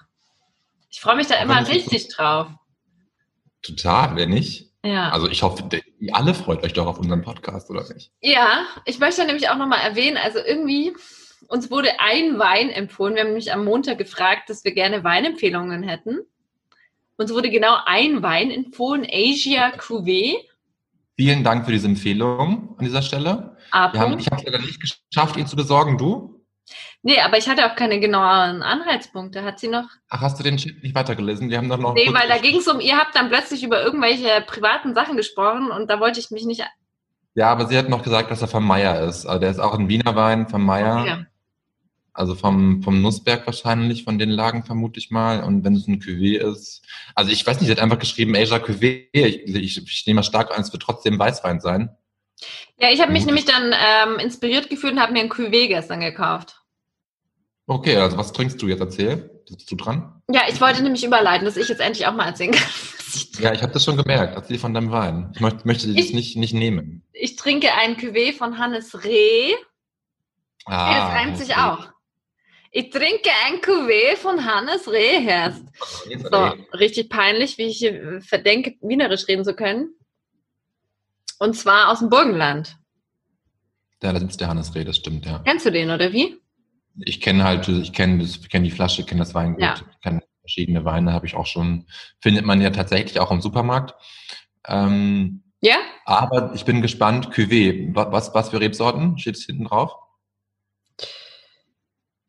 [0.92, 2.48] Ich freue mich da Auch immer richtig drauf.
[3.62, 4.70] Total, wenn nicht.
[4.84, 5.10] Ja.
[5.10, 5.64] Also ich hoffe,
[6.00, 8.12] ihr alle freut euch doch auf unseren Podcast, oder nicht?
[8.22, 10.94] Ja, ich möchte nämlich auch nochmal erwähnen, also irgendwie,
[11.48, 13.16] uns wurde ein Wein empfohlen.
[13.16, 16.20] Wir haben nämlich am Montag gefragt, dass wir gerne Weinempfehlungen hätten.
[17.18, 20.36] Uns wurde genau ein Wein empfohlen, Asia Cuvée.
[21.20, 23.58] Vielen Dank für diese Empfehlung an dieser Stelle.
[23.74, 25.98] Wir haben, ich habe es leider nicht geschafft, ihn zu besorgen.
[25.98, 26.46] Du?
[27.04, 29.44] Nee, aber ich hatte auch keine genauen Anhaltspunkte.
[29.44, 29.84] Hat sie noch?
[30.08, 31.50] Ach, hast du den Shit nicht weitergelesen?
[31.50, 31.94] Die haben doch noch.
[31.94, 35.72] Nee, weil da ging es um, ihr habt dann plötzlich über irgendwelche privaten Sachen gesprochen
[35.72, 36.64] und da wollte ich mich nicht.
[37.36, 39.26] Ja, aber sie hat noch gesagt, dass er vom Meier ist.
[39.26, 41.02] Also der ist auch ein Wiener Wein vom Meier.
[41.02, 41.26] Okay.
[42.20, 45.42] Also vom, vom Nussberg wahrscheinlich, von den Lagen vermute ich mal.
[45.42, 46.82] Und wenn es ein Cuvée ist.
[47.16, 49.06] Also ich weiß nicht, sie hat einfach geschrieben, Asia Cuvée.
[49.14, 51.96] Ich, ich, ich nehme mal stark an, es wird trotzdem Weißwein sein.
[52.78, 56.02] Ja, ich habe mich nämlich dann ähm, inspiriert gefühlt und habe mir ein Cuvée gestern
[56.02, 56.60] gekauft.
[57.68, 58.82] Okay, also was trinkst du jetzt?
[58.82, 59.32] Erzähl.
[59.50, 60.22] Bist du dran?
[60.30, 62.68] Ja, ich wollte nämlich überleiten, dass ich jetzt endlich auch mal erzählen kann.
[63.16, 63.40] ich.
[63.40, 64.36] Ja, ich habe das schon gemerkt.
[64.36, 65.32] Erzähl von deinem Wein.
[65.36, 67.08] Ich möchte, möchte das Ich- nicht, nicht nehmen.
[67.14, 69.54] Ich trinke ein Cuvée von Hannes Reh.
[70.66, 71.88] Ah, Hey, das reimt sich auch.
[72.72, 75.64] Ich trinke ein Cuvée von Hannes Rehherst.
[76.32, 77.80] So, richtig peinlich, wie ich
[78.28, 79.96] verdenke, Wienerisch reden zu können.
[81.40, 82.78] Und zwar aus dem Burgenland.
[84.04, 85.40] Ja, da sitzt der Hannes Reh, das stimmt, ja.
[85.40, 86.38] Kennst du den, oder wie?
[87.02, 89.76] Ich kenne halt, ich kenne kenne die Flasche, kenne das Weingut, Ja.
[89.92, 91.86] ich kenne verschiedene Weine, habe ich auch schon,
[92.22, 93.94] findet man ja tatsächlich auch im Supermarkt.
[94.68, 95.78] Ähm, Ja?
[96.06, 99.94] aber ich bin gespannt, Cuvée, Wa- was, was für Rebsorten steht es hinten drauf?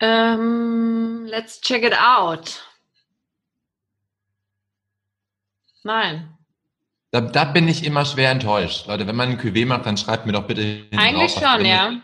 [0.01, 2.65] Ähm, let's check it out.
[5.83, 6.37] Nein.
[7.11, 8.87] Da, da bin ich immer schwer enttäuscht.
[8.87, 11.89] Leute, wenn man ein Cuvée macht, dann schreibt mir doch bitte Eigentlich drauf, schon, ja.
[11.89, 12.03] ist,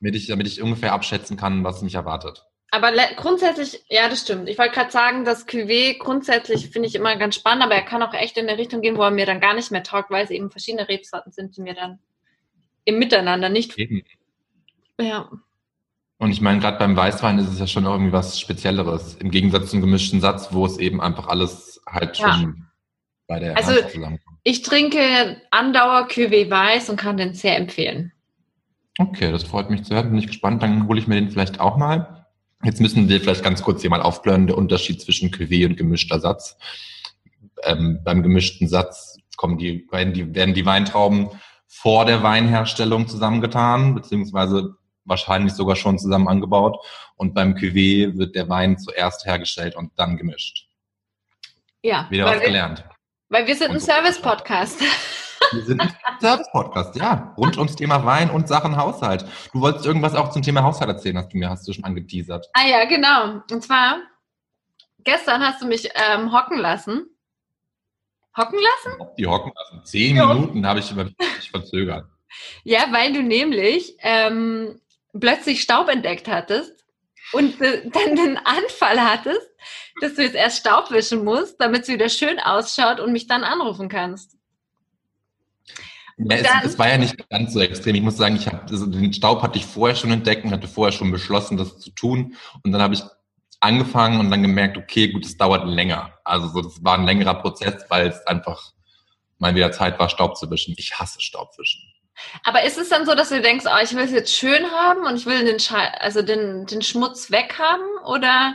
[0.00, 2.44] Damit ich, damit ich ungefähr abschätzen kann, was mich erwartet.
[2.70, 4.48] Aber grundsätzlich, ja, das stimmt.
[4.48, 8.02] Ich wollte gerade sagen, das Cuvée grundsätzlich finde ich immer ganz spannend, aber er kann
[8.02, 10.24] auch echt in eine Richtung gehen, wo er mir dann gar nicht mehr taugt, weil
[10.24, 11.98] es eben verschiedene Rebsorten sind, die mir dann
[12.86, 13.76] im Miteinander nicht.
[13.78, 14.02] Eben.
[14.98, 15.30] Ja.
[16.22, 19.16] Und ich meine, gerade beim Weißwein ist es ja schon irgendwie was Spezielleres.
[19.16, 22.34] Im Gegensatz zum gemischten Satz, wo es eben einfach alles halt Ja.
[22.34, 22.68] schon
[23.26, 24.38] bei der Also- Hand zusammenkommt.
[24.44, 28.12] Ich trinke Andauer Cuvée Weiß und kann den sehr empfehlen.
[28.98, 30.10] Okay, das freut mich zu hören.
[30.10, 30.62] Bin ich gespannt.
[30.62, 32.24] Dann hole ich mir den vielleicht auch mal.
[32.62, 36.20] Jetzt müssen wir vielleicht ganz kurz hier mal aufklären, der Unterschied zwischen Cuvée und gemischter
[36.20, 36.56] Satz.
[37.64, 41.30] Ähm, beim gemischten Satz kommen die, werden, die, werden die Weintrauben
[41.66, 46.78] vor der Weinherstellung zusammengetan, beziehungsweise wahrscheinlich sogar schon zusammen angebaut.
[47.16, 50.68] Und beim Cuvée wird der Wein zuerst hergestellt und dann gemischt.
[51.82, 52.06] Ja.
[52.10, 52.84] Wieder was wir, gelernt.
[53.28, 53.80] Weil wir sind Und ein.
[53.80, 54.80] Service-Podcast.
[55.52, 57.34] Wir sind ein Service-Podcast, ja.
[57.36, 59.24] Rund ums Thema Wein und Sachen Haushalt.
[59.52, 62.48] Du wolltest irgendwas auch zum Thema Haushalt erzählen, hast du mir, hast du schon angeteasert.
[62.52, 63.42] Ah ja, genau.
[63.50, 63.98] Und zwar,
[65.04, 67.06] gestern hast du mich ähm, hocken lassen.
[68.36, 68.98] Hocken lassen?
[69.18, 70.32] Die hocken, also zehn Ja.
[70.32, 72.06] Minuten habe ich über mich verzögert.
[72.64, 74.80] Ja, weil du nämlich ähm,
[75.18, 76.84] plötzlich Staub entdeckt hattest
[77.32, 79.48] und dann den Anfall hattest,
[80.00, 83.44] dass du jetzt erst Staub wischen musst, damit es wieder schön ausschaut und mich dann
[83.44, 84.36] anrufen kannst.
[86.18, 87.94] Ja, es, es war ja nicht ganz so extrem.
[87.94, 90.68] Ich muss sagen, ich habe also den Staub hatte ich vorher schon entdeckt und hatte
[90.68, 92.36] vorher schon beschlossen, das zu tun.
[92.62, 93.02] Und dann habe ich
[93.60, 96.18] angefangen und dann gemerkt, okay, gut, es dauert länger.
[96.24, 98.72] Also so, das war ein längerer Prozess, weil es einfach
[99.38, 100.74] mal wieder Zeit war, Staub zu wischen.
[100.76, 101.91] Ich hasse Staubwischen.
[102.44, 105.04] Aber ist es dann so, dass du denkst, oh, ich will es jetzt schön haben
[105.06, 107.86] und ich will den, Schei also den, den Schmutz weghaben?
[108.06, 108.54] Oder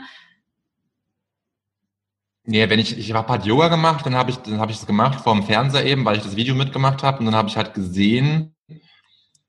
[2.49, 4.87] Nee, wenn ich, ich habe halt Yoga gemacht, dann habe ich, dann habe ich das
[4.87, 7.57] gemacht vor dem Fernseher eben, weil ich das Video mitgemacht habe und dann habe ich
[7.57, 8.55] halt gesehen,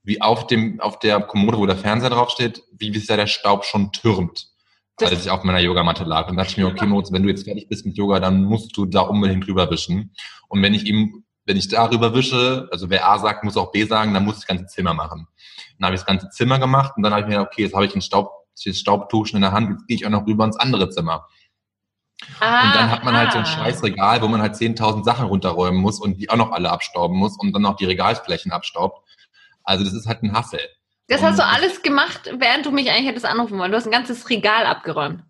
[0.03, 3.65] wie auf dem, auf der Kommode, wo der Fernseher draufsteht, wie sich da der Staub
[3.65, 4.49] schon türmt,
[4.97, 6.23] Das- als ich auf meiner Yogamatte lag.
[6.23, 8.43] Und dann dachte ich mir, okay, Moritz, wenn du jetzt fertig bist mit Yoga, dann
[8.43, 10.13] musst du da unbedingt drüber wischen.
[10.49, 13.85] Und wenn ich ihm, wenn ich darüber wische, also wer A sagt, muss auch B
[13.85, 15.27] sagen, dann muss ich das ganze Zimmer machen.
[15.79, 17.75] Dann habe ich das ganze Zimmer gemacht und dann habe ich mir gedacht, okay, jetzt
[17.75, 20.45] habe ich ein Staub, Staubtuch schon in der Hand, jetzt gehe ich auch noch rüber
[20.45, 21.27] ins andere Zimmer.
[22.41, 23.47] ah, Und dann hat man halt so ein ah.
[23.47, 27.17] scheiß Regal, wo man halt 10.000 Sachen runterräumen muss und die auch noch alle abstauben
[27.17, 29.03] muss und dann noch die Regalflächen abstaubt.
[29.65, 30.61] Also das ist halt ein Hassel.
[31.07, 33.71] Das hast du alles gemacht, während du mich eigentlich hättest anrufen wollen.
[33.71, 35.23] Du hast ein ganzes Regal abgeräumt.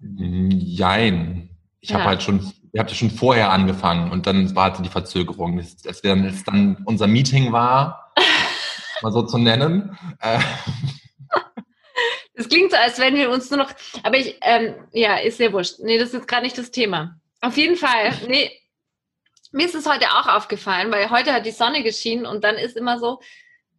[0.00, 1.50] Jein.
[1.80, 1.96] Ich Ja.
[1.98, 5.58] habe halt schon, ihr habt ja schon vorher angefangen und dann war halt die Verzögerung.
[5.58, 8.12] Als dann, als dann unser Meeting war,
[9.02, 10.38] mal so zu nennen, äh,
[12.34, 13.70] Es klingt so, als wenn wir uns nur noch.
[14.02, 15.78] Aber ich, ähm, ja, ist sehr wurscht.
[15.78, 17.18] Nee, das ist jetzt gerade nicht das Thema.
[17.40, 18.50] Auf jeden Fall, nee.
[19.52, 22.76] Mir ist es heute auch aufgefallen, weil heute hat die Sonne geschienen und dann ist
[22.76, 23.20] immer so,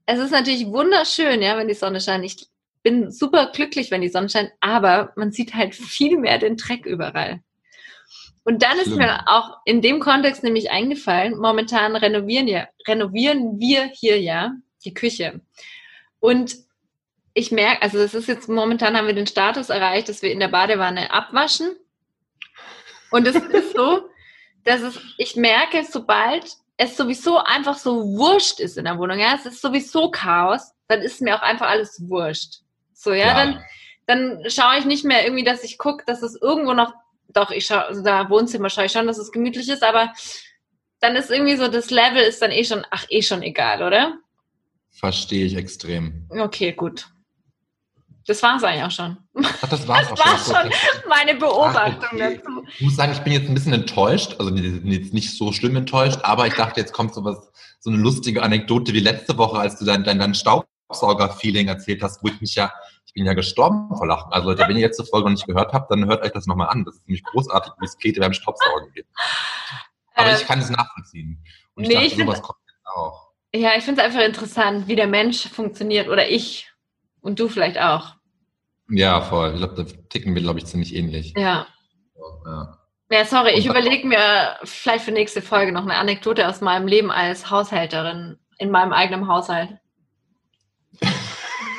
[0.08, 2.26] es ist natürlich wunderschön, ja, wenn die Sonne scheint.
[2.26, 2.48] Ich
[2.82, 6.88] bin super glücklich, wenn die Sonne scheint, aber man sieht halt viel mehr den Dreck
[6.88, 7.44] überall.
[8.48, 9.00] Und dann ist Schlimm.
[9.00, 14.54] mir auch in dem Kontext nämlich eingefallen, momentan renovieren, ja, renovieren wir hier ja
[14.86, 15.42] die Küche.
[16.22, 16.56] Und
[17.34, 20.40] ich merke, also es ist jetzt momentan haben wir den Status erreicht, dass wir in
[20.40, 21.76] der Badewanne abwaschen.
[23.12, 24.08] Und es ist so,
[24.64, 29.36] dass es, ich merke, sobald es sowieso einfach so wurscht ist in der Wohnung, ja,
[29.36, 32.62] es ist sowieso Chaos, dann ist mir auch einfach alles wurscht.
[32.94, 33.64] So, ja, klar.
[34.06, 36.94] dann, dann schaue ich nicht mehr irgendwie, dass ich gucke, dass es irgendwo noch,
[37.30, 40.14] doch, ich schaue, also da Wohnzimmer schaue ich schon, dass es gemütlich ist, aber
[41.00, 44.18] dann ist irgendwie so, das Level ist dann eh schon, ach, eh schon egal, oder?
[44.98, 46.28] verstehe ich extrem.
[46.30, 47.08] Okay, gut.
[48.26, 49.18] Das war's eigentlich auch schon.
[49.36, 50.72] Ach, das war's Das auch war schon.
[50.72, 52.42] schon meine Beobachtung Ach, okay.
[52.44, 52.66] dazu.
[52.76, 56.20] Ich muss sagen, ich bin jetzt ein bisschen enttäuscht, also jetzt nicht so schlimm enttäuscht,
[56.24, 57.38] aber ich dachte, jetzt kommt so was,
[57.80, 62.22] so eine lustige Anekdote wie letzte Woche, als du dein, dein, dein Staubsauger-Feeling erzählt hast,
[62.22, 62.74] wo ich mich ja,
[63.18, 64.32] bin ja gestorben vor Lachen.
[64.32, 66.46] Also Leute, wenn ihr jetzt die Folge noch nicht gehört habt, dann hört euch das
[66.46, 66.86] nochmal an.
[66.86, 69.08] Das ist nämlich großartig, wie es Käthe beim Staubsaugen geht.
[70.14, 71.44] Aber Ähm, ich kann es nachvollziehen.
[71.76, 73.30] Und ich nee, dachte, ich sowas kommt jetzt auch.
[73.56, 76.72] Ja, ich finde es einfach interessant, wie der Mensch funktioniert oder ich
[77.22, 78.16] und du vielleicht auch.
[78.90, 79.52] Ja, voll.
[79.54, 81.34] Ich glaube, da ticken wir, glaube ich, ziemlich ähnlich.
[81.36, 81.66] Ja.
[82.46, 82.78] Ja.
[83.10, 86.88] Ja, sorry, ich Und- überlege mir vielleicht für nächste Folge noch eine Anekdote aus meinem
[86.88, 89.78] Leben als Haushälterin in meinem eigenen Haushalt.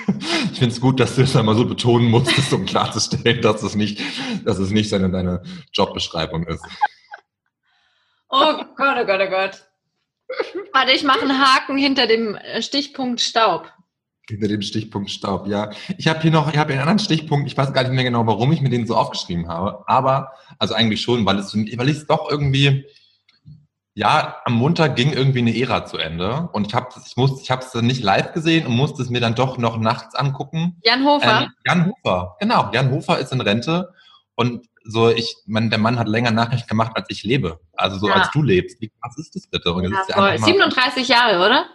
[0.52, 3.74] Ich finde es gut, dass du es einmal so betonen musstest, um klarzustellen, dass es
[3.74, 4.00] nicht,
[4.44, 5.42] dass es nicht deine, deine
[5.72, 6.64] Jobbeschreibung ist.
[8.28, 9.68] Oh Gott, oh Gott, oh Gott.
[10.72, 13.72] Warte, ich mache einen Haken hinter dem äh, Stichpunkt Staub.
[14.28, 15.70] Hinter dem Stichpunkt Staub, ja.
[15.96, 18.26] Ich habe hier noch, ich habe einen anderen Stichpunkt, ich weiß gar nicht mehr genau,
[18.26, 21.96] warum ich mir den so aufgeschrieben habe, aber, also eigentlich schon, weil es, weil ich
[21.96, 22.84] es doch irgendwie,
[23.98, 27.50] ja, am Montag ging irgendwie eine Ära zu Ende und ich habe ich musste, ich
[27.50, 30.80] habe es nicht live gesehen und musste es mir dann doch noch nachts angucken.
[30.84, 31.40] Jan Hofer.
[31.42, 32.70] Ähm, Jan Hofer, genau.
[32.72, 33.92] Jan Hofer ist in Rente
[34.36, 37.58] und so ich, man, der Mann hat länger Nachricht gemacht, als ich lebe.
[37.72, 38.14] Also so Ja.
[38.14, 38.80] als du lebst.
[38.80, 39.72] Wie krass ist das bitte?
[39.72, 40.28] Und ja, voll.
[40.28, 41.66] einfach mal 37 Jahre, oder?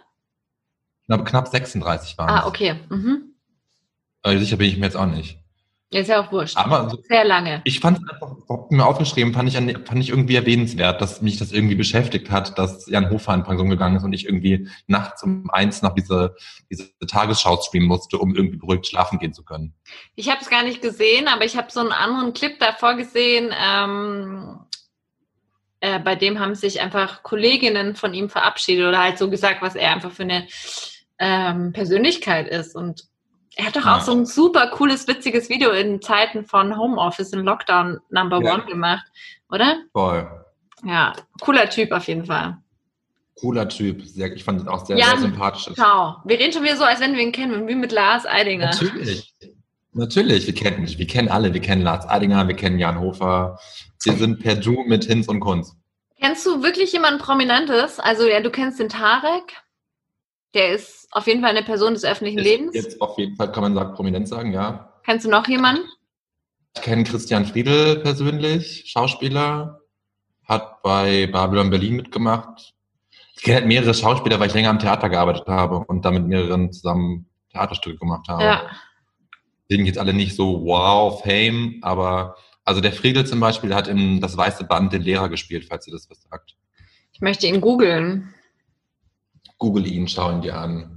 [1.04, 2.30] knapp, knapp 36 waren.
[2.30, 2.80] Ah, okay.
[2.88, 3.34] Mhm.
[4.22, 5.38] Aber sicher bin ich mir jetzt auch nicht.
[6.00, 6.56] Ist ja auch wurscht.
[6.56, 7.60] Aber so, Sehr lange.
[7.64, 8.34] ich fand es einfach,
[8.70, 12.58] mir aufgeschrieben, fand ich, an- fand ich irgendwie erwähnenswert, dass mich das irgendwie beschäftigt hat,
[12.58, 16.34] dass Jan Hofer in Pension gegangen ist und ich irgendwie nachts um eins noch diese,
[16.68, 19.72] diese Tagesschau streamen musste, um irgendwie beruhigt schlafen gehen zu können.
[20.16, 23.54] Ich habe es gar nicht gesehen, aber ich habe so einen anderen Clip davor gesehen.
[23.56, 24.58] Ähm,
[25.78, 29.76] äh, bei dem haben sich einfach Kolleginnen von ihm verabschiedet oder halt so gesagt, was
[29.76, 30.48] er einfach für eine
[31.20, 32.74] ähm, Persönlichkeit ist.
[32.74, 33.04] Und
[33.56, 33.96] er hat doch Ja.
[33.96, 38.54] auch so ein super cooles, witziges Video in Zeiten von Homeoffice in Lockdown Number Ja.
[38.54, 39.04] One gemacht,
[39.50, 39.76] oder?
[39.92, 40.28] Voll.
[40.84, 42.58] Ja, cooler Typ auf jeden Fall.
[43.40, 44.02] Cooler Typ.
[44.02, 45.74] Sehr, ich fand ihn auch sehr, Jan, sehr sympathisch.
[45.74, 46.16] Ciao.
[46.24, 48.66] Wir reden schon wieder so, als wenn wir ihn kennen, wie mit Lars Eidinger.
[48.66, 49.34] Natürlich.
[49.92, 51.54] Natürlich, wir kennen, wir kennen alle.
[51.54, 53.58] Wir kennen Lars Eidinger, wir kennen Jan Hofer.
[54.02, 55.76] Wir sind per Du mit Hinz und Kunz.
[56.20, 58.00] Kennst du wirklich jemanden Prominentes?
[58.00, 59.62] Also ja, du kennst den Tarek.
[60.54, 62.74] Der ist auf jeden Fall eine Person des öffentlichen Ist Lebens.
[62.74, 64.92] Jetzt auf jeden Fall kann man sagen, prominent sagen, ja.
[65.04, 65.82] Kennst du noch jemanden?
[66.76, 69.80] Ich kenne Christian Friedel persönlich, Schauspieler,
[70.44, 72.74] hat bei Babylon Berlin mitgemacht.
[73.36, 76.26] Ich kenne halt mehrere Schauspieler, weil ich länger am Theater gearbeitet habe und da mit
[76.26, 78.42] mehreren zusammen Theaterstücke gemacht habe.
[78.42, 78.70] Ja.
[79.68, 84.20] Sind jetzt alle nicht so wow, Fame, aber also der Friedel zum Beispiel hat in
[84.20, 86.56] Das Weiße Band den Lehrer gespielt, falls ihr das was sagt.
[87.12, 88.34] Ich möchte ihn googeln.
[89.58, 90.93] Google ihn, schau ihn dir an.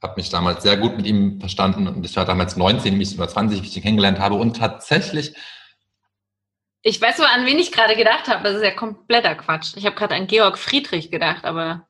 [0.00, 3.28] Hab mich damals sehr gut mit ihm verstanden und ich war damals 19, mich über
[3.28, 5.34] 20, wie ich ihn kennengelernt habe und tatsächlich
[6.82, 8.44] Ich weiß so, an wen ich gerade gedacht habe.
[8.44, 9.76] Das ist ja kompletter Quatsch.
[9.76, 11.88] Ich habe gerade an Georg Friedrich gedacht, aber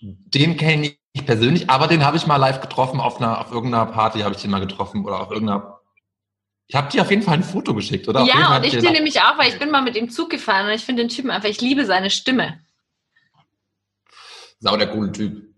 [0.00, 3.86] Den kenne ich persönlich, aber den habe ich mal live getroffen auf einer, auf irgendeiner
[3.86, 5.80] Party habe ich den mal getroffen oder auf irgendeiner.
[6.66, 8.24] Ich habe dir auf jeden Fall ein Foto geschickt, oder?
[8.24, 10.72] Ja, und ich dir nämlich auch, weil ich bin mal mit ihm Zug gefahren und
[10.72, 12.58] ich finde den Typen einfach, ich liebe seine Stimme.
[14.58, 15.54] Sau der coole Typ.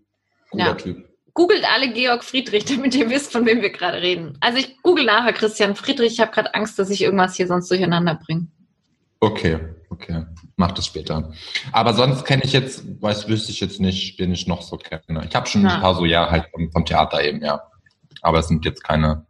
[0.51, 0.73] Cooler Ja.
[0.75, 1.06] Typ.
[1.37, 4.35] Googelt alle Georg Friedrich, damit ihr wisst, von wem wir gerade reden.
[4.39, 6.13] Also ich google nachher Christian Friedrich.
[6.13, 8.47] Ich habe gerade Angst, dass ich irgendwas hier sonst durcheinander bringe.
[9.19, 9.59] Okay,
[9.91, 10.25] okay.
[10.55, 11.31] Mach das später.
[11.71, 15.25] Aber sonst kenne ich jetzt, weiß, wüsste ich jetzt nicht, den ich noch so kenne.
[15.29, 15.75] Ich habe schon Ja.
[15.75, 17.61] ein paar so, ja, halt vom, vom Theater eben, ja.
[18.23, 19.27] Aber es sind jetzt keine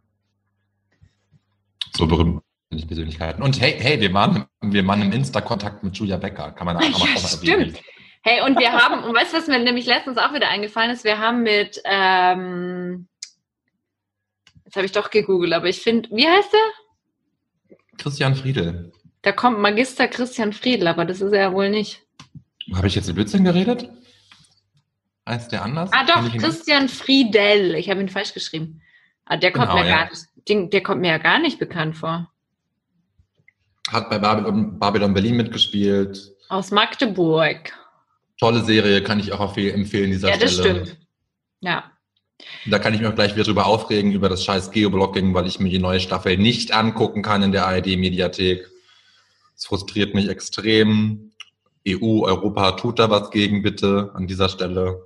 [1.94, 2.40] so berühmten
[2.86, 3.42] Persönlichkeiten.
[3.42, 6.52] Und hey, hey, wir waren, wir waren im Insta-Kontakt mit Julia Becker.
[6.52, 7.70] Kann man da Ja, auch mal erwähnen.
[7.74, 7.80] stimmt.
[8.28, 11.02] Hey, und wir haben, und weißt du, was mir nämlich letztens auch wieder eingefallen ist?
[11.02, 13.08] Wir haben mit, ähm,
[14.66, 17.78] jetzt habe ich doch gegoogelt, aber ich finde, wie heißt der?
[17.96, 18.92] Christian Friedel.
[19.22, 22.02] Da kommt Magister Christian Friedl, aber das ist er ja wohl nicht.
[22.74, 23.88] Habe ich jetzt in Blödsinn geredet?
[25.26, 25.90] Heißt der anders?
[25.94, 26.30] Ah, doch?
[26.36, 27.76] Christian Friedel.
[27.76, 28.82] Ich habe ihn falsch geschrieben.
[29.24, 29.96] Ah, der kommt Genau, mir ja.
[29.96, 32.30] gar nicht, den, der kommt mir ja gar nicht bekannt vor.
[33.90, 36.34] Hat bei Babylon, Babylon Berlin mitgespielt.
[36.50, 37.72] Aus Magdeburg.
[38.38, 40.86] Tolle Serie, kann ich auch empfehlen, dieser Ja, das Stelle.
[40.86, 40.98] stimmt.
[41.60, 41.92] Ja.
[42.66, 45.58] Da kann ich mich auch gleich wieder drüber aufregen, über das scheiß Geoblocking, weil ich
[45.58, 48.68] mir die neue Staffel nicht angucken kann in der ARD-Mediathek.
[49.56, 51.32] Es frustriert mich extrem.
[51.86, 55.02] EU, Europa, tut da was gegen, bitte, an dieser Stelle.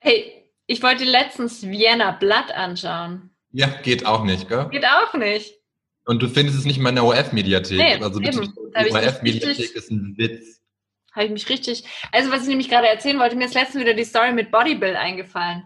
[0.00, 3.30] Hey, ich wollte letztens Vienna Blood anschauen.
[3.52, 4.68] Ja, geht auch nicht, gell?
[4.70, 5.54] Geht auch nicht.
[6.04, 7.78] Und du findest es nicht mal in der ORF-Mediathek.
[7.78, 10.60] Nee, also bitte, die ORF-Mediathek ist ein Witz.
[11.14, 11.84] Habe ich mich richtig.
[12.12, 14.96] Also, was ich nämlich gerade erzählen wollte, mir ist letztens wieder die Story mit Bodybuild
[14.96, 15.64] eingefallen.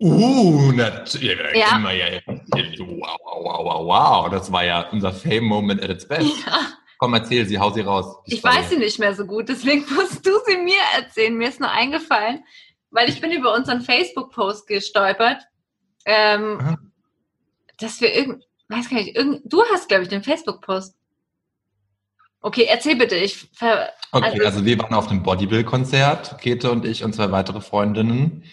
[0.00, 1.54] Uh, natürlich.
[1.54, 1.76] Ja.
[1.76, 2.20] Immer, ja, ja.
[2.26, 4.30] Wow, wow, wow, wow, wow.
[4.30, 6.44] Das war ja unser Fame-Moment at its best.
[6.44, 8.16] Ja, Komm, erzähl sie, hau sie raus.
[8.26, 8.54] ich Story.
[8.54, 11.36] weiß sie nicht mehr so gut, deswegen musst du sie mir erzählen.
[11.36, 12.44] Mir ist nur eingefallen,
[12.90, 15.42] weil ich bin über unseren Facebook-Post gestolpert,
[16.04, 16.78] ähm,
[17.78, 20.96] dass wir irgend, weiß gar nicht, irgend, du hast, glaube ich, den Facebook-Post.
[22.42, 23.16] Okay, erzähl bitte.
[23.16, 27.30] Ich ver Okay, Also- also, wir waren auf einem Bodybuild-Konzert, Käthe und ich und zwei
[27.32, 28.44] weitere Freundinnen.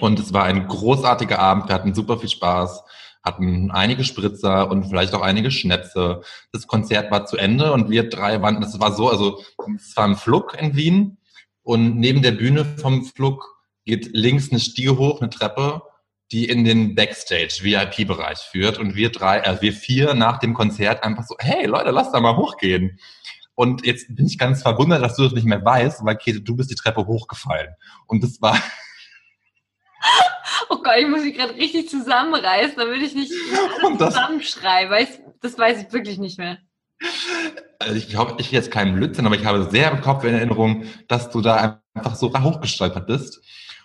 [0.00, 1.68] Und es war ein großartiger Abend.
[1.68, 2.82] Wir hatten super viel Spaß,
[3.22, 6.22] hatten einige Spritzer und vielleicht auch einige Schnäpse.
[6.52, 9.42] Das Konzert war zu Ende und wir drei waren, das war so, also
[9.76, 11.18] es war ein Flug in Wien
[11.62, 13.44] und neben der Bühne vom Flug
[13.84, 15.82] geht links eine Stiege hoch, eine Treppe,
[16.32, 21.02] die in den Backstage VIP-Bereich führt und wir drei, also wir vier nach dem Konzert
[21.02, 22.98] einfach so, hey Leute, lass da mal hochgehen.
[23.54, 26.54] Und jetzt bin ich ganz verwundert, dass du das nicht mehr weißt, weil Käthe, du
[26.54, 27.74] bist die Treppe hochgefallen.
[28.06, 28.56] Und das war,
[30.70, 33.32] Oh Gott, ich muss mich gerade richtig zusammenreißen, damit ich nicht
[33.82, 34.90] alles das- zusammenschreie.
[34.90, 36.58] Weiß, das weiß ich wirklich nicht mehr.
[37.78, 40.84] also ich glaube, ich jetzt keinen Blödsinn, aber ich habe sehr im Kopf in Erinnerung,
[41.08, 43.40] dass du da einfach so hochgestolpert bist.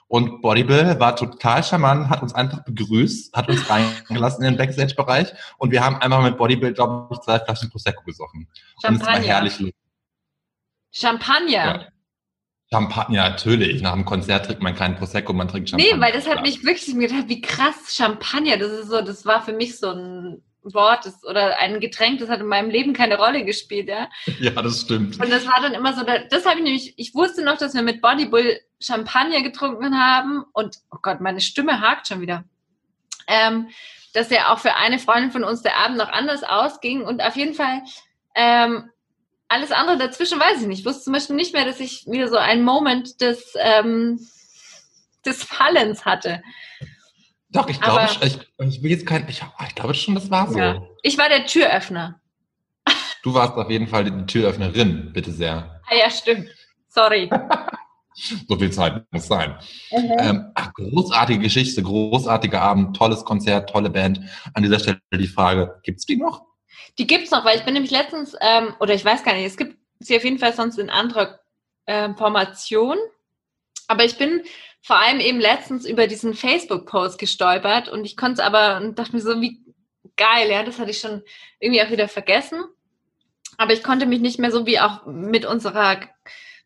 [0.07, 5.33] Und Bodybill war total charmant, hat uns einfach begrüßt, hat uns reingelassen in den Backstage-Bereich
[5.57, 8.47] und wir haben einfach mit Bodybill, glaube ich, zwei Flaschen Prosecco gesoffen.
[8.83, 9.27] Und es war Champagner.
[9.27, 9.73] herrlich.
[10.91, 11.51] Champagner.
[11.51, 11.87] Ja.
[12.71, 13.81] Champagner, ja, natürlich.
[13.81, 15.95] Nach dem Konzert trinkt man keinen Prosecco, man trinkt Champagner.
[15.95, 19.43] Nee, weil das hat mich wirklich gedacht, wie krass Champagner, das ist so, das war
[19.43, 23.17] für mich so ein Wort das, oder ein Getränk, das hat in meinem Leben keine
[23.17, 24.09] Rolle gespielt, ja.
[24.39, 25.19] Ja, das stimmt.
[25.19, 27.81] Und das war dann immer so, das habe ich nämlich, ich wusste noch, dass wir
[27.81, 32.43] mit Bodybull Champagner getrunken haben und, oh Gott, meine Stimme hakt schon wieder.
[33.27, 33.69] Ähm,
[34.13, 37.35] dass ja auch für eine Freundin von uns der Abend noch anders ausging und auf
[37.35, 37.81] jeden Fall
[38.35, 38.89] ähm,
[39.47, 40.79] alles andere dazwischen weiß ich nicht.
[40.79, 44.19] Ich wusste zum Beispiel nicht mehr, dass ich wieder so einen Moment des, ähm,
[45.25, 46.41] des Fallens hatte.
[47.53, 50.57] Doch, ich glaube, ich, ich will jetzt kein, ich, ich glaube schon, das war so.
[50.57, 50.81] Ja.
[51.03, 52.19] Ich war der Türöffner.
[53.21, 55.79] Du warst auf jeden Fall die Türöffnerin, bitte sehr.
[55.87, 56.49] Ah ja, stimmt.
[56.89, 57.29] Sorry.
[58.47, 59.57] So viel Zeit muss sein.
[59.89, 64.19] Ähm, ach, großartige Geschichte, großartiger Abend, tolles Konzert, tolle Band.
[64.53, 66.45] An dieser Stelle die Frage, gibt's die noch?
[66.99, 69.57] Die gibt's noch, weil ich bin nämlich letztens, ähm, oder ich weiß gar nicht, es
[69.57, 71.39] gibt sie auf jeden Fall sonst in anderer
[71.87, 72.97] ähm, Formation.
[73.87, 74.43] Aber ich bin
[74.83, 79.15] vor allem eben letztens über diesen Facebook-Post gestolpert und ich konnte es aber und dachte
[79.15, 79.61] mir so, wie
[80.17, 81.23] geil, ja, das hatte ich schon
[81.59, 82.61] irgendwie auch wieder vergessen.
[83.57, 86.01] Aber ich konnte mich nicht mehr so wie auch mit unserer,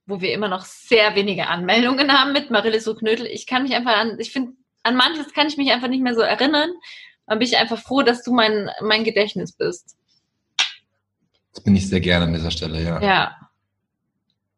[0.07, 3.27] wo wir immer noch sehr wenige Anmeldungen haben mit Marille so Knödel.
[3.27, 6.15] Ich kann mich einfach an, ich finde, an manches kann ich mich einfach nicht mehr
[6.15, 6.71] so erinnern.
[7.27, 9.95] Dann bin ich einfach froh, dass du mein, mein Gedächtnis bist.
[11.53, 13.01] Das bin ich sehr gerne an dieser Stelle, ja.
[13.01, 13.49] Ja.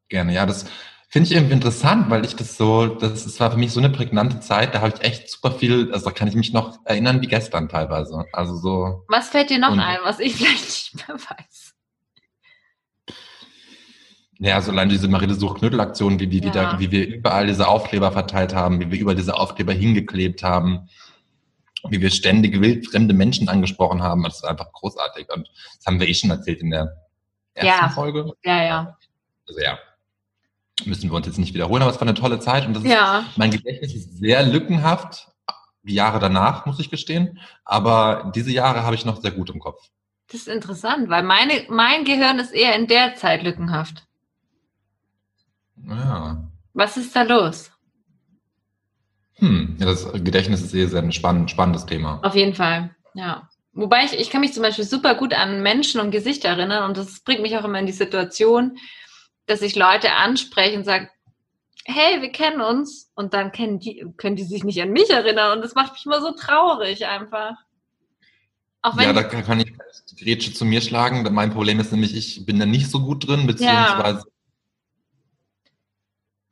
[0.07, 0.45] Gerne, ja.
[0.45, 0.65] Das
[1.11, 3.89] finde ich irgendwie interessant, weil ich das so, das, das war für mich so eine
[3.89, 7.21] prägnante Zeit, da habe ich echt super viel, also da kann ich mich noch erinnern
[7.21, 8.25] wie gestern teilweise.
[8.31, 11.73] Also so, Was fällt dir noch Und- ein, was ich vielleicht nicht mehr weiß?
[14.41, 16.51] ja, so allein diese Marille Such-Knödel-Aktion, wie, wie, Ja.
[16.51, 20.87] da, wie wir überall diese Aufkleber verteilt haben, wie wir über diese Aufkleber hingeklebt haben,
[21.89, 25.27] wie wir ständig wildfremde Menschen angesprochen haben, das ist einfach großartig.
[25.33, 26.93] Und das haben wir eh schon erzählt in der
[27.53, 27.89] ersten Ja.
[27.89, 28.31] Folge.
[28.45, 28.97] Ja, ja.
[29.47, 29.77] Also ja,
[30.85, 32.89] müssen wir uns jetzt nicht wiederholen, aber es war eine tolle Zeit und das ist
[32.89, 33.25] Ja.
[33.35, 35.27] Mein Gedächtnis ist sehr lückenhaft,
[35.83, 37.39] die Jahre danach, muss ich gestehen.
[37.65, 39.89] Aber diese Jahre habe ich noch sehr gut im Kopf.
[40.31, 44.05] Das ist interessant, weil meine, mein Gehirn ist eher in der Zeit lückenhaft.
[45.87, 46.43] Ja.
[46.73, 47.71] Was ist da los?
[49.35, 49.77] Hm.
[49.79, 52.19] ja das Gedächtnis ist eh sehr ein spann spannendes Thema.
[52.23, 53.49] Auf jeden Fall, ja.
[53.71, 56.97] Wobei ich, ich kann mich zum Beispiel super gut an Menschen und Gesichter erinnern und
[56.97, 58.77] das bringt mich auch immer in die Situation,
[59.49, 61.09] dass ich Leute anspreche und sage,
[61.85, 65.57] hey, wir kennen uns und dann kennen die, können die sich nicht an mich erinnern
[65.57, 67.55] und das macht mich immer so traurig einfach.
[68.81, 69.73] Auch wenn Ja, da kann ich
[70.11, 71.27] die Grätsche zu mir schlagen.
[71.33, 74.23] Mein Problem ist nämlich, ich bin da nicht so gut drin, beziehungsweise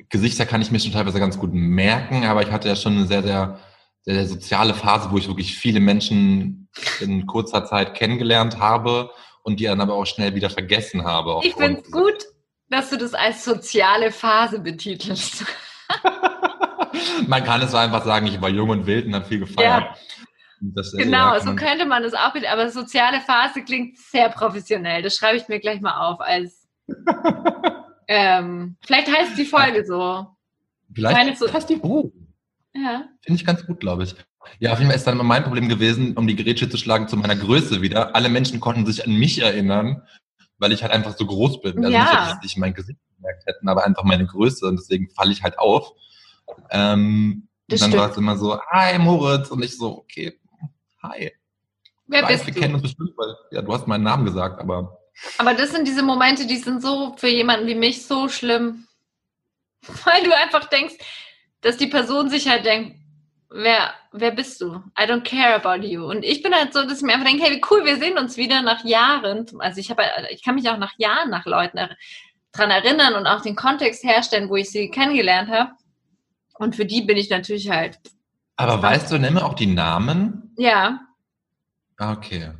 [0.09, 3.07] Gesichter kann ich mir schon teilweise ganz gut merken, aber ich hatte ja schon eine
[3.07, 3.59] sehr, sehr,
[4.01, 6.69] sehr, sehr soziale Phase, wo ich wirklich viele Menschen
[6.99, 9.11] in kurzer Zeit kennengelernt habe
[9.43, 11.39] und die dann aber auch schnell wieder vergessen habe.
[11.43, 12.25] ich finde es gut,
[12.69, 15.45] dass du das als soziale Phase betitelst.
[17.27, 19.85] Man kann es so einfach sagen, ich war jung und wild und habe viel gefeiert.
[20.61, 24.29] Und Das, Genau, ja, so könnte man das auch bitte, aber soziale Phase klingt sehr
[24.29, 25.01] professionell.
[25.01, 26.67] Das schreibe ich mir gleich mal auf als.
[28.07, 30.27] ähm, vielleicht heißt die Folge so.
[30.93, 31.77] Vielleicht meine, so- heißt die.
[31.81, 32.11] Oh,
[32.73, 33.03] Ja.
[33.21, 34.15] finde ich ganz gut, glaube ich.
[34.59, 37.07] Ja, auf jeden Fall ist dann immer mein Problem gewesen, um die Grätsche zu schlagen
[37.09, 38.15] zu meiner Größe wieder.
[38.15, 40.03] Alle Menschen konnten sich an mich erinnern,
[40.59, 41.77] weil ich halt einfach so groß bin.
[41.85, 42.01] Also Ja.
[42.01, 45.31] nicht, dass sie sich mein Gesicht gemerkt hätten, aber einfach meine Größe und deswegen falle
[45.31, 45.91] ich halt auf.
[46.69, 50.39] Ähm, Das und dann war es immer so, hi Moritz und ich so, okay,
[51.03, 51.31] hi.
[52.07, 52.59] Wer ich weiß, bist wir du?
[52.61, 54.97] kennen uns bestimmt, weil ja, du hast meinen Namen gesagt, aber
[55.37, 58.87] Aber das sind diese Momente, die sind so für jemanden wie mich so schlimm.
[60.05, 60.95] Weil du einfach denkst,
[61.61, 62.96] dass die Person sich halt denkt,
[63.49, 64.75] wer, wer bist du?
[64.99, 66.05] I don't care about you.
[66.05, 68.17] Und ich bin halt so, dass ich mir einfach denke, hey, wie cool, wir sehen
[68.17, 69.45] uns wieder nach Jahren.
[69.59, 71.89] Also ich habe, ich kann mich auch nach Jahren nach Leuten er
[72.53, 75.71] dran erinnern und auch den Kontext herstellen, wo ich sie kennengelernt habe.
[76.55, 77.99] Und für die bin ich natürlich halt,
[78.55, 80.53] aber weißt du, nimm auch die Namen.
[80.57, 80.99] ja,
[81.99, 82.51] Ah, Okay.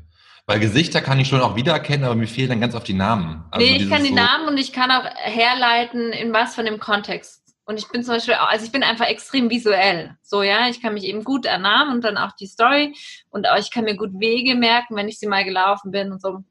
[0.50, 3.44] Weil Gesichter kann ich schon auch wiedererkennen, aber mir fehlen dann ganz oft die Namen.
[3.52, 6.64] Also nee, ich kann die so- Namen und ich kann auch herleiten, in was von
[6.64, 7.47] dem Kontext.
[7.68, 10.16] Und ich bin zum Beispiel, auch, also ich bin einfach extrem visuell.
[10.24, 12.96] So, ja, ich kann mich eben gut an Namen und dann auch die Story
[13.30, 16.22] und auch ich kann mir gut Wege merken, wenn ich sie mal gelaufen bin und
[16.22, 16.46] so.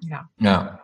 [0.00, 0.30] Ja.
[0.40, 0.80] Ja.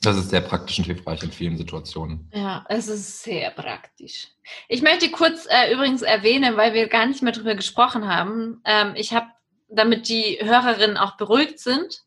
[0.00, 2.28] Das ist sehr praktisch und hilfreich in vielen Situationen.
[2.32, 4.28] Ja, es ist sehr praktisch.
[4.68, 8.62] Ich möchte kurz äh, übrigens erwähnen, weil wir gar nicht mehr drüber gesprochen haben.
[8.64, 9.26] Ähm, ich habe,
[9.68, 12.02] damit die Hörerinnen auch beruhigt sind,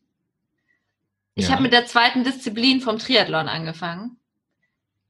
[1.36, 1.52] ich Ja.
[1.52, 4.18] habe mit der zweiten Disziplin vom Triathlon angefangen.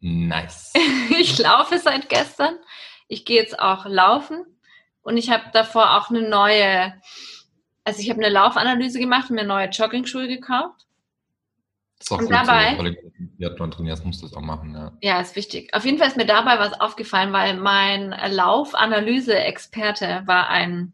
[0.07, 0.73] Nice.
[1.19, 2.57] Ich laufe seit gestern.
[3.09, 4.45] Ich gehe jetzt auch laufen
[5.03, 6.95] und ich habe davor auch eine neue,
[7.85, 10.87] also ich habe eine Laufanalyse gemacht und mir neue Jogging-Schuhe gekauft.
[11.99, 13.01] Das ist auch Und gut dabei- so, weil du
[13.39, 14.93] Triathlon trainierst, musst du es auch machen, ja.
[15.01, 15.73] Ja, ist wichtig.
[15.75, 20.93] Auf jeden Fall ist mir dabei was aufgefallen, weil mein Laufanalyse-Experte war ein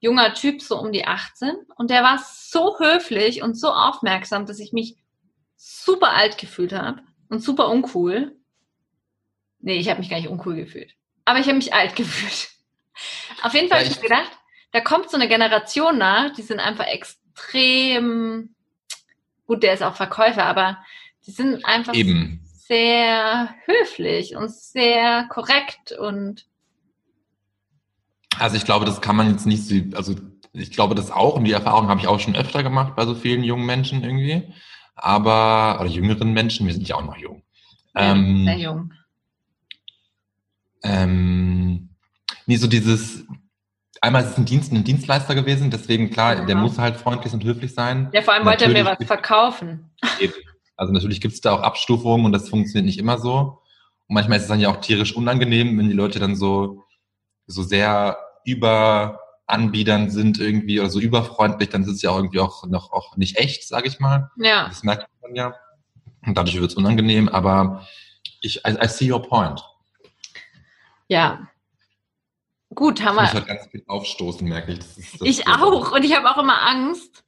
[0.00, 1.50] junger Typ, so um die 18.
[1.76, 4.96] Und der war so höflich und so aufmerksam, dass ich mich
[5.56, 8.36] super alt gefühlt habe und super uncool.
[9.60, 10.92] Nee, ich habe mich gar nicht uncool gefühlt.
[11.24, 12.50] Aber ich habe mich alt gefühlt.
[13.42, 14.30] Auf jeden Fall habe ich ich- gedacht,
[14.72, 18.54] da kommt so eine Generation nach, die sind einfach extrem,
[19.46, 20.78] gut, der ist auch Verkäufer, aber
[21.26, 22.40] die sind einfach Eben.
[22.44, 26.46] sehr höflich und sehr korrekt und
[28.38, 30.14] Also ich glaube, das kann man jetzt nicht so, also
[30.52, 33.14] ich glaube das auch und die Erfahrung habe ich auch schon öfter gemacht bei so
[33.14, 34.52] vielen jungen Menschen irgendwie.
[34.96, 37.42] Aber, oder jüngeren Menschen, wir sind ja auch noch jung.
[37.94, 38.92] ja, Ähm, sehr jung.
[40.82, 41.88] Ähm,
[42.46, 43.24] nee, so dieses,
[44.00, 46.60] einmal ist es ein Dienst, ein Dienstleister gewesen, deswegen klar, der Ja.
[46.60, 48.08] muss halt freundlich und höflich sein.
[48.12, 49.90] Ja, vor allem wollte er mir was natürlich- verkaufen.
[50.76, 53.60] Also natürlich gibt es da auch Abstufungen und das funktioniert nicht immer so.
[54.08, 56.84] Und manchmal ist es dann ja auch tierisch unangenehm, wenn die Leute dann so,
[57.46, 62.40] so sehr über anbiedern sind irgendwie oder so überfreundlich, dann ist es ja auch irgendwie
[62.40, 64.30] auch noch auch nicht echt, sage ich mal.
[64.36, 65.54] Ja, Das merkt man ja.
[66.26, 67.86] Und dadurch wird es unangenehm, aber
[68.40, 69.62] ich, I, I see your point.
[71.08, 71.48] ja.
[72.74, 73.32] Gut, haben Ich wir.
[73.34, 74.80] halt ganz viel aufstoßen, merke ich.
[74.80, 75.92] Das ist, das Ich auch.
[75.92, 77.24] Und ich habe auch immer Angst.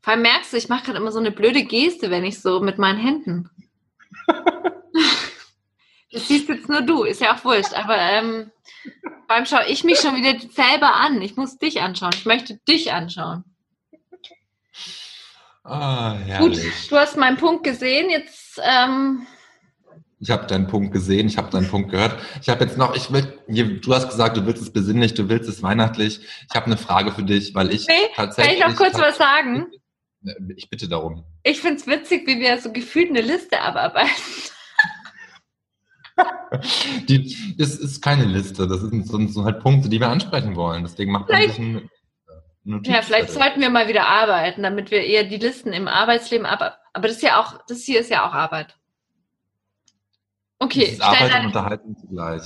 [0.00, 2.60] Vor allem merkst du, ich mache gerade immer so eine blöde Geste, wenn ich so
[2.60, 3.50] mit meinen Händen.
[6.16, 7.74] Das siehst jetzt nur du, ist ja auch wurscht.
[7.74, 8.50] Aber ähm,
[9.28, 11.20] allem schaue ich mich schon wieder selber an.
[11.20, 12.12] Ich muss dich anschauen.
[12.14, 13.44] Ich möchte dich anschauen.
[15.62, 16.56] Ah, Gut,
[16.90, 18.08] du hast meinen Punkt gesehen.
[18.08, 19.26] Jetzt, ähm,
[20.20, 22.18] Ich habe deinen Punkt gesehen, ich habe deinen Punkt gehört.
[22.40, 25.48] Ich habe jetzt noch, ich will, du hast gesagt, du willst es besinnlich, du willst
[25.50, 26.20] es weihnachtlich.
[26.48, 28.58] Ich habe eine Frage für dich, weil ich Nee, kann tatsächlich.
[28.60, 29.66] ich noch kurz was sagen?
[30.56, 31.24] Ich bitte darum.
[31.42, 34.12] Ich finde es witzig, wie wir so gefühlt eine Liste abarbeiten.
[37.08, 40.84] Die, das ist keine Liste, das sind so, so halt Punkte, die wir ansprechen wollen.
[40.84, 41.90] Deswegen macht man Vielleicht- sich ein
[42.64, 42.92] Notiz.
[42.92, 46.78] Ja, vielleicht sollten wir mal wieder arbeiten, damit wir eher die Listen im Arbeitsleben ab.
[46.94, 48.76] Aber das ist ja auch, das hier ist ja auch Arbeit.
[50.58, 52.42] Okay, Das ist Arbeit und deine, Unterhaltung zugleich.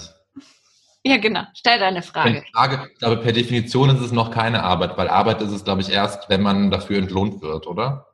[1.05, 2.43] ja genau, stell deine Frage.
[2.53, 5.81] Frage, ich glaube, per Definition ist es noch keine Arbeit, weil Arbeit ist es, glaube
[5.83, 8.07] ich, erst, wenn man dafür entlohnt wird, oder?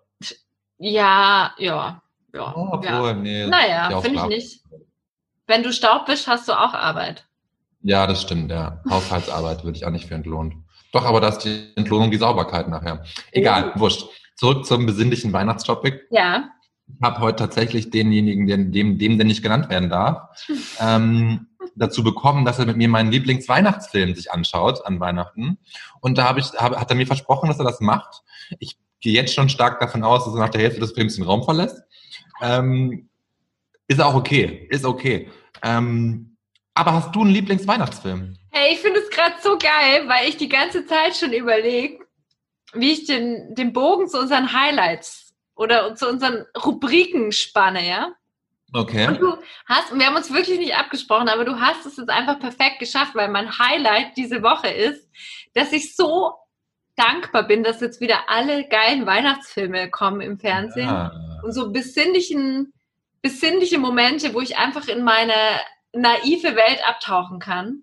[0.78, 2.02] Ja, ja,
[2.34, 2.54] ja.
[2.54, 3.14] Oh, obwohl, ja.
[3.14, 3.46] nee.
[3.46, 4.61] Naja, ja finde ich nicht.
[5.47, 7.24] Wenn du Staub wischst, hast du auch Arbeit.
[7.82, 8.82] Ja, das stimmt, ja.
[8.90, 10.55] Haushaltsarbeit würde ich auch nicht für entlohnt.
[10.92, 13.05] Doch, aber da ist die Entlohnung die Sauberkeit nachher.
[13.32, 13.80] Egal, Oh.
[13.80, 14.07] wurscht.
[14.34, 16.03] Zurück zum besinnlichen Weihnachtstopic.
[16.11, 16.51] Ja.
[16.88, 20.28] Ich habe heute tatsächlich denjenigen, den, dem, dem, der nicht genannt werden darf,
[20.80, 25.59] ähm, dazu bekommen, dass er mit mir meinen Lieblingsweihnachtsfilm sich anschaut an Weihnachten.
[26.01, 28.22] Und da habe ich, hab, hat er mir versprochen, dass er das macht.
[28.59, 31.24] Ich gehe jetzt schon stark davon aus, dass er nach der Hälfte des Films den
[31.24, 31.82] Raum verlässt.
[32.40, 33.09] Ähm,
[33.89, 35.30] ist auch okay, ist okay.
[35.62, 36.37] Ähm,
[36.74, 38.37] aber hast du einen Lieblingsweihnachtsfilm?
[38.51, 42.05] Hey, ich finde es gerade so geil, weil ich die ganze Zeit schon überlege,
[42.74, 48.12] wie ich den, den Bogen zu unseren Highlights oder zu unseren Rubriken spanne, ja?
[48.72, 49.07] Okay.
[49.07, 52.39] Und du hast, wir haben uns wirklich nicht abgesprochen, aber du hast es jetzt einfach
[52.39, 55.09] perfekt geschafft, weil mein Highlight diese Woche ist,
[55.55, 56.32] dass ich so
[56.97, 60.89] dankbar bin, dass jetzt wieder alle geilen Weihnachtsfilme kommen im Fernsehen.
[60.89, 61.41] Ah.
[61.43, 62.72] Und so besinnlichen,
[63.26, 65.34] besinnliche Momente, wo ich einfach in meine
[65.92, 67.82] naive Welt abtauchen kann.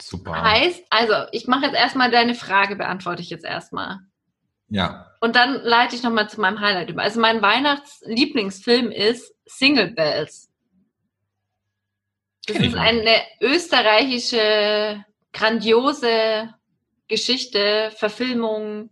[0.00, 0.40] Super.
[0.42, 3.98] Heißt, also, ich mache jetzt erstmal deine Frage, beantworte ich jetzt erstmal.
[4.70, 5.12] Ja.
[5.20, 7.02] Und dann leite ich nochmal zu meinem Highlight über.
[7.02, 10.48] Also mein Weihnachtslieblingsfilm ist Single Bells.
[12.46, 15.04] Das ist eine österreichische,
[15.34, 16.54] grandiose
[17.06, 18.90] Geschichte, Verfilmung,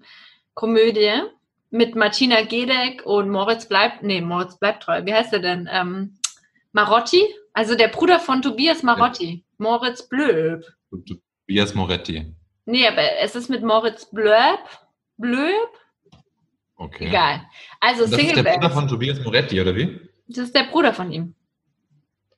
[0.53, 1.23] Komödie
[1.71, 5.05] mit Martina Gedeck und Moritz bleibt, nee, Moritz bleibt treu.
[5.05, 5.69] Wie heißt er denn?
[5.71, 6.19] Ähm,
[6.73, 7.23] Marotti?
[7.53, 9.45] Also der Bruder von Tobias Marotti.
[9.59, 10.65] Moritz Blöb.
[11.47, 12.35] Tobias Moretti.
[12.65, 14.61] Nee, aber es ist mit Moritz Blöb.
[15.17, 15.69] Blöb?
[16.77, 17.09] Okay.
[17.09, 17.47] Egal.
[17.81, 20.01] Also das ist Single der Bruder von Tobias Moretti, oder wie?
[20.29, 21.35] Das ist der Bruder von ihm.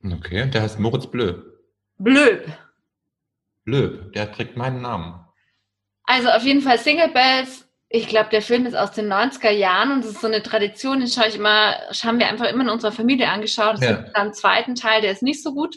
[0.05, 1.43] Okay, der heißt Moritz Blö.
[1.99, 2.51] Blöb.
[3.65, 5.25] Löb, der trägt meinen Namen.
[6.05, 7.69] Also auf jeden Fall Single Bells.
[7.95, 11.01] Ich glaube, der Film ist aus den 90er Jahren und das ist so eine Tradition,
[11.01, 13.75] den schaue ich immer, haben wir einfach immer in unserer Familie angeschaut.
[13.75, 13.93] Es Ja.
[13.93, 15.77] gibt dann einen zweiten Teil, der ist nicht so gut.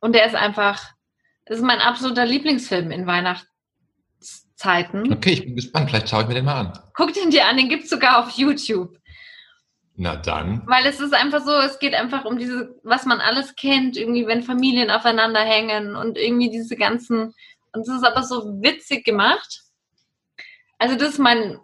[0.00, 0.80] Und der ist einfach,
[1.46, 5.12] das ist mein absoluter Lieblingsfilm in Weihnachtszeiten.
[5.12, 5.90] Okay, ich bin gespannt.
[5.90, 6.72] Vielleicht schaue ich mir den mal an.
[6.94, 8.96] Guck den dir an, den gibt's sogar auf YouTube.
[9.96, 10.62] Na dann.
[10.66, 14.28] Weil es ist einfach so, es geht einfach um diese, was man alles kennt, irgendwie,
[14.28, 17.34] wenn Familien aufeinander hängen und irgendwie diese ganzen,
[17.72, 19.61] und es ist aber so witzig gemacht.
[20.82, 21.60] Also das ist mein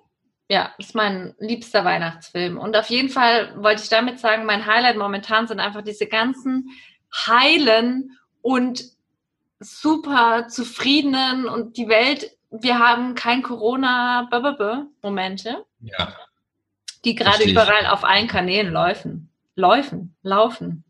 [0.48, 2.56] Ja, das ist mein liebster Weihnachtsfilm.
[2.56, 6.70] Und auf jeden Fall wollte ich damit sagen, mein Highlight momentan sind einfach diese ganzen
[7.26, 8.84] heilen und
[9.60, 16.14] super zufriedenen und die Welt, wir haben kein Corona-Momente, Ja.
[17.04, 19.30] die gerade überall auf allen Kanälen laufen.
[19.56, 20.84] Laufen, laufen.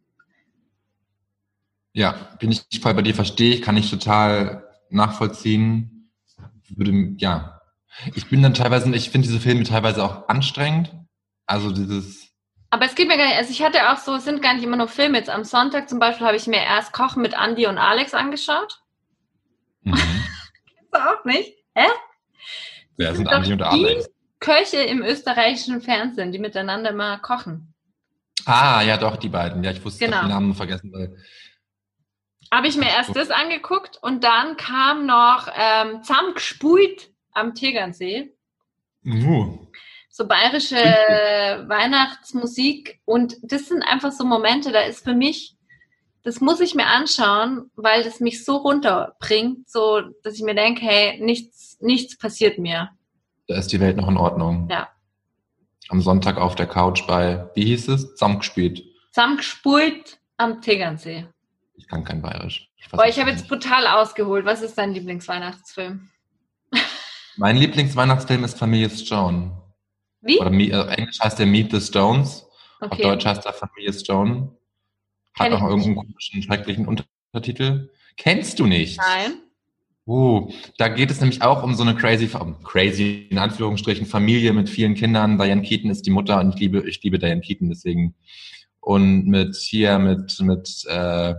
[1.94, 6.10] Ja, bin ich voll bei dir, verstehe ich, kann ich total nachvollziehen.
[6.68, 7.57] Würde, ja.
[8.14, 10.92] Ich bin dann teilweise, ich finde diese Filme teilweise auch anstrengend.
[11.46, 12.28] Also dieses,
[12.70, 14.64] Aber es geht mir gar nicht, also ich hatte auch so, es sind gar nicht
[14.64, 15.18] immer nur Filme.
[15.18, 18.80] Jetzt am Sonntag zum Beispiel habe ich mir erst Kochen mit Andy und Alex angeschaut.
[19.82, 19.94] mhm.
[19.94, 21.54] Kennst du auch nicht?
[21.74, 21.86] Hä?
[22.96, 24.08] wer sind doch Andi und die Alex?
[24.40, 27.74] Köche im österreichischen Fernsehen, die miteinander immer kochen.
[28.44, 29.64] Ah, ja doch, die beiden.
[29.64, 30.20] Ja, ich wusste Genau.
[30.20, 30.92] den Namen vergessen.
[30.92, 31.16] Weil,
[32.52, 38.32] Habe ich mir erst das angeguckt und dann kam noch ähm, Zamgspult am Tegernsee.
[39.06, 39.58] uh,
[40.10, 40.76] So bayerische
[41.68, 43.00] Weihnachtsmusik.
[43.04, 45.56] Und das sind einfach so Momente, da ist für mich,
[46.22, 50.82] das muss ich mir anschauen, weil das mich so runterbringt, so dass ich mir denke,
[50.82, 52.90] hey, nichts, nichts passiert mir.
[53.46, 54.68] da ist die Welt noch in Ordnung.
[54.70, 54.88] Ja.
[55.88, 58.10] Am Sonntag auf der Couch bei, wie hieß es?
[58.10, 58.82] Zusammengespielt.
[59.12, 61.26] Zamgspult am Tegernsee.
[61.76, 62.68] Ich kann kein Bayerisch.
[62.76, 64.44] Ich Boah, ich habe jetzt brutal ausgeholt.
[64.44, 66.10] Was ist dein Lieblingsweihnachtsfilm?
[67.38, 69.52] Mein Lieblingsweihnachtsfilm ist Familie Stone.
[70.22, 70.40] Wie?
[70.40, 72.44] Oder äh, Englisch heißt der Meet the Stones.
[72.80, 73.02] Auf Okay.
[73.02, 74.56] Deutsch heißt er Familie Stone.
[75.34, 77.90] Hat Kenn auch irgendeinen komischen, schrecklichen Untertitel.
[78.16, 78.98] Kennst du nicht?
[78.98, 79.34] Nein.
[80.06, 84.52] Uh, da geht es nämlich auch um so eine crazy, um crazy in Anführungsstrichen Familie
[84.52, 85.38] mit vielen Kindern.
[85.38, 88.16] Diane Keaton ist die Mutter und ich liebe, ich liebe Diane Keaton deswegen.
[88.80, 91.34] Und mit hier mit mit äh,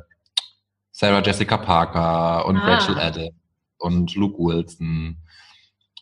[0.92, 2.76] Sarah Jessica Parker und Ah.
[2.76, 3.34] Rachel Adams
[3.80, 5.18] und Luke Wilson.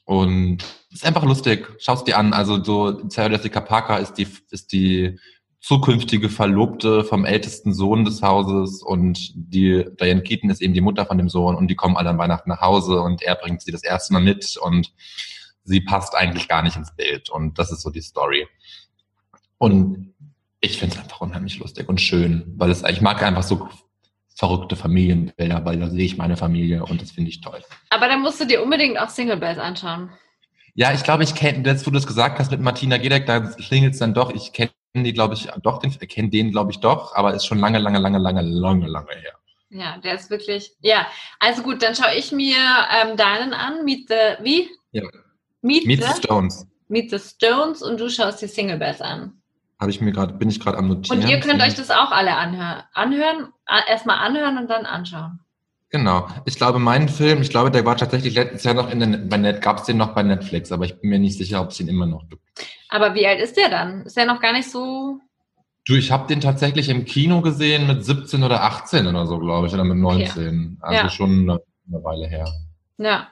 [0.08, 1.68] Und ist einfach lustig.
[1.80, 2.32] Schau's dir an.
[2.32, 5.20] Also so Sarah Jessica Parker ist die ist die
[5.60, 11.06] zukünftige Verlobte vom ältesten Sohn des Hauses und die Diane Keaton ist eben die Mutter
[11.06, 13.74] von dem Sohn und die kommen alle an Weihnachten nach Hause und er bringt sie
[13.74, 14.94] das erste Mal mit und
[15.66, 18.48] sie passt eigentlich gar nicht ins Bild und das ist so die Story.
[19.58, 20.14] Und
[20.62, 23.68] ich finde es einfach unheimlich lustig und schön, weil es, ich mag einfach so
[24.38, 27.60] verrückte Familienbilder, weil da sehe ich meine Familie und das finde ich toll.
[27.90, 30.12] Aber dann musst du dir unbedingt auch Single Bells anschauen.
[30.76, 33.40] Ja, ich glaube, ich kenne, jetzt wo du das gesagt hast mit Martina Gedeck, da
[33.40, 34.30] klingelt es dann doch.
[34.30, 37.58] Ich kenne die, glaube ich, doch, den, kenne den, glaube ich, doch, aber ist schon
[37.58, 39.34] lange, lange, lange, lange, lange, lange her.
[39.70, 40.72] Ja, der ist wirklich.
[40.82, 41.08] Ja,
[41.40, 43.84] also gut, dann schaue ich mir ähm, deinen an.
[43.86, 44.44] Meet the.
[44.44, 44.70] Wie?
[44.92, 45.02] Ja.
[45.64, 46.68] Meet, Meet the the, Stones.
[46.90, 49.42] Meet the Stones und du schaust die Single Bells an.
[49.80, 51.22] Habe ich mir gerade, bin ich gerade am Notieren.
[51.22, 52.84] Und ihr könnt euch das auch alle anhören.
[52.94, 53.54] Anhören,
[53.88, 55.40] erstmal anhören und dann anschauen.
[55.90, 56.28] Genau.
[56.46, 59.38] Ich glaube, mein Film, ich glaube, der war tatsächlich letztes Jahr noch in der, bei
[59.38, 61.78] Net, gab es den noch bei Netflix, aber ich bin mir nicht sicher, ob es
[61.78, 62.42] den immer noch gibt.
[62.90, 64.02] Aber wie alt ist der dann?
[64.02, 65.20] Ist der noch gar nicht so.
[65.86, 69.68] Du, ich habe den tatsächlich im Kino gesehen mit 17 oder 18 oder so, glaube
[69.68, 70.78] ich, oder mit 19.
[70.82, 71.10] Also Ja.
[71.10, 72.52] schon eine, eine Weile her.
[72.98, 73.28] Ja.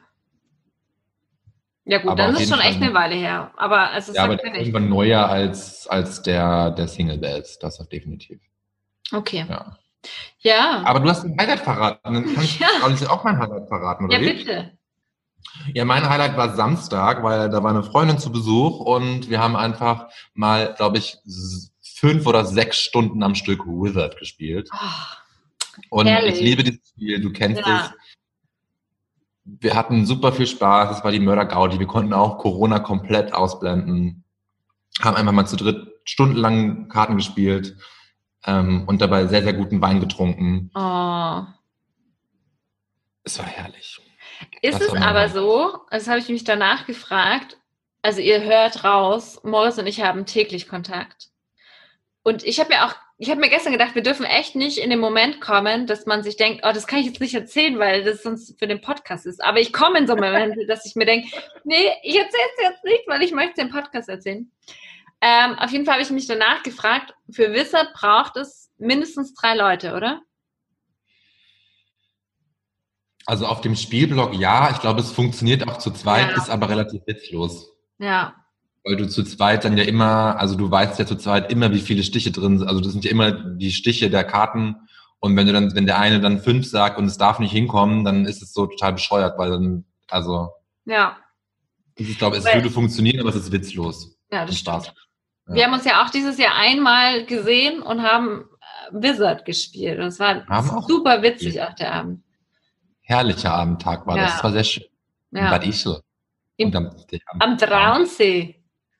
[1.87, 3.51] Ja, gut, Aber dann ist schon Fall echt eine Weile her.
[3.57, 7.91] Aber also, Ja, aber mir irgendwann neuer als, als der, der Single Bells, das ist
[7.91, 8.39] definitiv.
[9.11, 9.45] Okay.
[9.47, 9.77] Ja.
[10.39, 10.81] Ja.
[10.85, 12.13] Aber du hast ein Highlight verraten.
[12.13, 12.67] Dann kann ich Ja.
[13.09, 14.33] auch mein Highlight verraten, oder ja, wie?
[14.33, 14.71] bitte.
[15.73, 19.55] Ja, mein Highlight war Samstag, weil da war eine Freundin zu Besuch und wir haben
[19.55, 21.17] einfach mal, glaube ich,
[21.81, 24.69] fünf oder sechs Stunden am Stück Wizard gespielt.
[24.73, 26.35] Oh, Und Herrlich.
[26.35, 27.85] ich liebe dieses Spiel, du kennst Ja.
[27.85, 27.91] es.
[29.45, 34.23] Wir hatten super viel Spaß, es war die Mörder-Gaudi, wir konnten auch Corona komplett ausblenden.
[35.01, 37.77] Haben einfach mal zu dritt stundenlang Karten gespielt
[38.45, 40.71] ähm, und dabei sehr, sehr guten Wein getrunken.
[40.73, 41.41] oh.
[43.27, 43.99] Es war herrlich.
[44.61, 47.57] Ist Das es aber so, das habe ich mich danach gefragt,
[48.01, 51.29] also ihr hört raus, Morris und ich haben täglich Kontakt.
[52.23, 54.89] Und ich habe mir auch, ich habe mir gestern gedacht, wir dürfen echt nicht in
[54.89, 58.03] den Moment kommen, dass man sich denkt, oh, das kann ich jetzt nicht erzählen, weil
[58.03, 59.41] das sonst für den Podcast ist.
[59.43, 61.29] Aber ich komme in so Momente, dass ich mir denke,
[61.63, 64.51] nee, ich erzähle es jetzt nicht, weil ich möchte den Podcast erzählen.
[65.21, 69.55] Ähm, auf jeden Fall habe ich mich danach gefragt, für Wizard braucht es mindestens drei
[69.55, 70.21] Leute, oder?
[73.25, 76.37] Also auf dem Spielblock ja, ich glaube, es funktioniert auch zu zweit, Ja.
[76.37, 77.71] ist aber relativ witzlos.
[77.97, 78.35] Ja,
[78.87, 81.79] Weil du zu zweit dann ja immer, also du weißt ja zu zweit immer, wie
[81.79, 82.67] viele Stiche drin sind.
[82.67, 84.75] Also das sind ja immer die Stiche der Karten.
[85.19, 88.03] Und wenn du dann, wenn der eine dann fünf sagt und es darf nicht hinkommen,
[88.05, 90.51] dann ist es so total bescheuert, weil dann, also,
[90.85, 91.17] ja,
[91.95, 94.15] ich glaube, es Weil- würde funktionieren, aber es ist witzlos.
[94.31, 94.93] ja, das stimmt.
[95.47, 95.55] Ja.
[95.55, 98.41] Wir haben uns ja auch dieses Jahr einmal gesehen und haben
[98.91, 99.97] äh, Wizard gespielt.
[99.99, 100.43] Und es war
[100.87, 101.67] super witzig gespielt.
[101.69, 102.23] auch der Abend.
[103.01, 104.23] Herrlicher Abendtag war Ja.
[104.23, 104.33] das.
[104.33, 104.83] Das war sehr schön.
[105.31, 105.49] In Ja.
[105.49, 106.01] Bad Ischl.
[106.57, 106.91] Im- am,
[107.39, 108.54] Am Traunsee.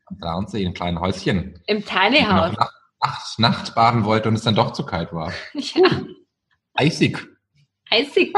[0.05, 1.59] Am Gardasee, ein kleines Häuschen.
[1.67, 2.55] Im Tiny House.
[2.55, 2.71] Nacht,
[3.03, 5.31] Nacht, Nacht baden wollte und es dann doch zu kalt war.
[5.53, 5.89] Ja,
[6.75, 7.25] Eisig.
[7.89, 8.33] eisig.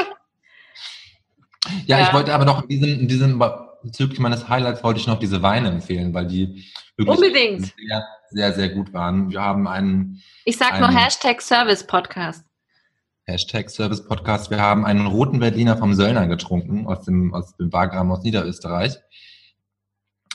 [1.85, 2.07] Ja, Ja.
[2.07, 3.43] ich wollte aber noch in diesem, in diesem
[3.83, 6.65] bezüglich meines Highlights wollte ich noch diese Weine empfehlen, weil die
[6.97, 7.65] wirklich Unbedingt.
[7.77, 9.29] sehr, sehr, sehr gut waren.
[9.29, 12.43] Wir haben einen Ich sag nur Ein- Hashtag Service Podcast.
[13.25, 14.49] Hashtag Service Podcast.
[14.51, 18.95] Wir haben einen roten Berliner vom Söllner getrunken, aus dem, aus dem Wagram aus Niederösterreich.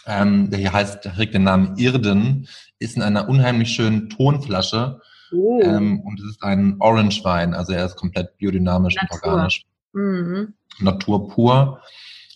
[0.06, 2.48] Ähm, der hier heißt, der trägt den Namen Irden,
[2.78, 5.00] ist in einer unheimlich schönen Tonflasche.
[5.32, 5.60] Oh.
[5.62, 9.32] Ähm, und es ist ein Orange Wein, also er ist komplett biodynamisch und Natur.
[9.32, 9.64] organisch.
[9.92, 10.54] Mhm.
[10.80, 11.80] Natur pur.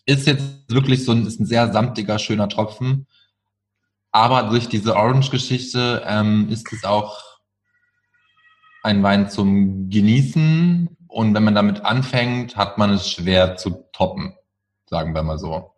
[0.06, 3.06] Ist jetzt wirklich so ein, ist ein sehr samtiger, schöner Tropfen.
[4.12, 7.20] Aber durch diese Orange-Geschichte ähm, ist es auch
[8.82, 10.96] ein Wein zum Genießen.
[11.08, 14.34] Und wenn man damit anfängt, hat man es schwer zu toppen,
[14.88, 15.75] sagen wir mal so.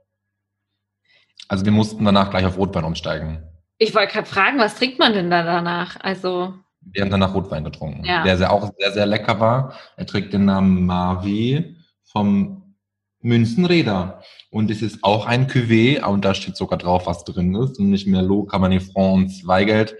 [1.46, 3.42] Also wir mussten danach gleich auf Rotwein umsteigen.
[3.78, 5.96] Ich wollte gerade fragen, was trinkt man denn da danach?
[6.00, 8.24] Also, Wir haben danach Rotwein getrunken, Ja.
[8.24, 9.74] der sehr, auch sehr, sehr lecker war.
[9.96, 12.74] Er trägt den Namen Marvi vom
[13.20, 14.22] Münzenräder.
[14.50, 18.06] Und es ist auch ein Cuvée, und da steht sogar drauf, was drin ist, nämlich
[18.06, 19.94] Merlot, Cabernet Franc und Zweigelt.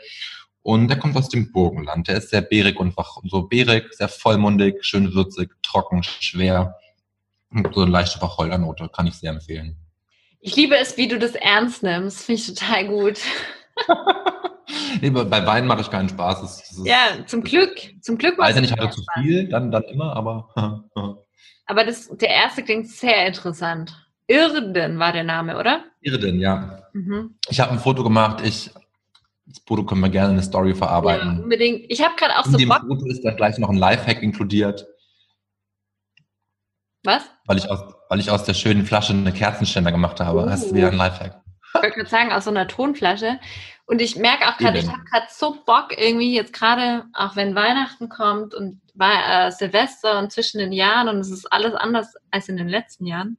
[0.63, 2.09] Und der kommt aus dem Burgenland.
[2.09, 6.77] Der ist sehr beerig und wach, so beerig, sehr vollmundig, schön würzig, trocken, schwer.
[7.51, 9.77] Und so eine leichte Wacholdernote kann ich sehr empfehlen.
[10.41, 12.25] Ich liebe es, wie du das ernst nimmst.
[12.25, 13.19] Finde ich total gut.
[15.01, 16.41] Nee, bei Wein mache ich keinen Spaß.
[16.43, 17.75] Das, das ist, Ja, zum Glück.
[18.03, 20.85] Zum Glück Weiß ja machst nicht, hatte zu viel, dann, dann immer, aber
[21.67, 23.95] Aber das, der erste klingt sehr interessant.
[24.27, 25.85] Irden war der Name, oder?
[26.03, 26.83] Irden, ja.
[26.93, 27.37] Mhm.
[27.49, 28.43] Ich habe ein Foto gemacht.
[28.45, 28.71] Ich,
[29.47, 31.43] das Foto können wir gerne in eine Story Ja, verarbeiten.
[31.45, 31.87] unbedingt.
[31.91, 32.81] Ich habe gerade auch in so dem Bock.
[32.87, 34.87] Foto ist dann gleich noch ein Lifehack inkludiert,
[37.05, 37.23] Was?
[37.47, 40.45] weil ich aus, weil ich aus der schönen Flasche eine Kerzenständer gemacht habe.
[40.47, 40.75] Das ist Oh.
[40.75, 41.41] wieder ein Lifehack.
[41.69, 43.39] Ich wollte gerade sagen, aus so einer Tonflasche.
[43.87, 47.55] Und ich merke auch gerade, ich habe gerade so Bock irgendwie jetzt gerade, auch wenn
[47.55, 52.49] Weihnachten kommt und äh, Silvester und zwischen den Jahren und es ist alles anders als
[52.49, 53.39] in den letzten Jahren,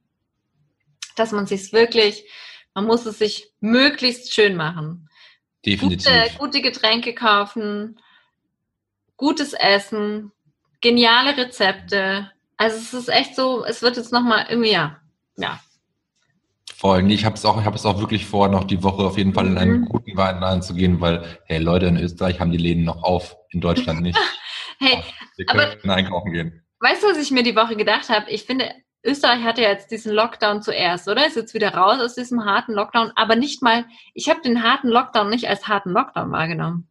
[1.16, 2.24] dass man sich wirklich,
[2.74, 5.08] man muss es sich möglichst schön machen.
[5.64, 6.06] Definitiv.
[6.06, 8.00] Gute, gute Getränke kaufen,
[9.16, 10.32] gutes Essen,
[10.80, 12.30] geniale Rezepte.
[12.60, 14.98] Also es ist echt so, es wird jetzt nochmal irgendwie, ja,
[15.36, 15.58] ja,
[16.76, 17.02] Voll.
[17.02, 19.16] Nee, ich habe es auch, ich habe es auch wirklich vor, noch die Woche auf
[19.18, 19.84] jeden Fall in einen Mhm.
[19.86, 23.60] guten Weinladen zu gehen, weil, hey Leute, in Österreich haben die Läden noch auf, in
[23.60, 24.18] Deutschland nicht.
[24.78, 25.02] Hey,
[25.36, 26.62] Wir aber- können einkaufen gehen.
[26.80, 28.30] Weißt du, was ich mir die Woche gedacht habe?
[28.30, 28.70] Ich finde,
[29.04, 31.26] Österreich hatte ja jetzt diesen Lockdown zuerst, oder?
[31.26, 33.84] Ist jetzt wieder raus aus diesem harten Lockdown, aber nicht mal,
[34.14, 36.88] ich habe den harten Lockdown nicht als harten Lockdown wahrgenommen,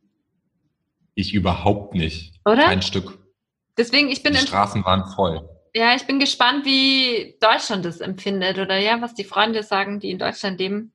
[1.16, 2.36] Ich überhaupt nicht.
[2.46, 2.64] oder?
[2.66, 3.18] Kein Stück.
[3.78, 5.50] Deswegen, ich bin, Die Straßen waren voll.
[5.74, 10.12] Ja, ich bin gespannt, wie Deutschland das empfindet oder ja, was die Freunde sagen, die
[10.12, 10.92] in Deutschland leben.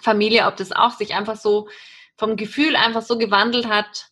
[0.00, 1.68] Familie, ob das auch sich einfach so
[2.16, 4.06] vom Gefühl einfach so gewandelt hat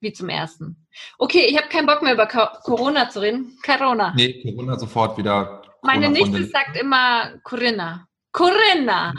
[0.00, 0.76] wie zum ersten.
[1.18, 3.58] Okay, ich habe keinen Bock mehr über Co- Corona zu reden.
[3.64, 4.12] Corona.
[4.16, 5.62] Nee, Corona sofort wieder.
[5.82, 8.06] Meine Corona von Nichte sagt immer Corinna.
[8.32, 9.14] Corinna.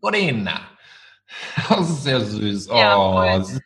[0.00, 0.60] Corinna.
[1.68, 2.66] Das ist sehr süß.
[2.66, 3.60] Ja, Oh, voll.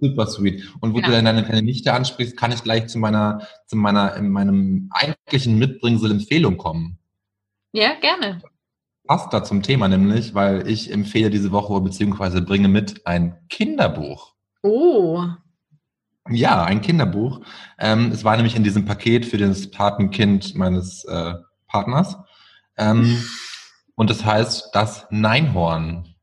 [0.00, 0.64] Das super sweet.
[0.80, 1.06] Und wo Ja.
[1.06, 4.90] du dann deine kleine Nichte ansprichst, kann ich gleich zu meiner, zu meiner, in meinem
[4.92, 6.98] eigentlichen Mitbringsel Empfehlung kommen.
[7.72, 8.42] Ja, gerne.
[9.06, 14.34] Passt da zum Thema nämlich, weil ich empfehle diese Woche beziehungsweise bringe mit ein Kinderbuch.
[14.62, 15.24] Oh.
[16.30, 17.40] Ja, ein Kinderbuch.
[17.78, 21.34] Ähm, es war nämlich in diesem Paket für das Patenkind meines äh,
[21.68, 22.16] Partners.
[22.76, 23.22] Ähm,
[23.94, 26.14] und es heißt das Neinhorn.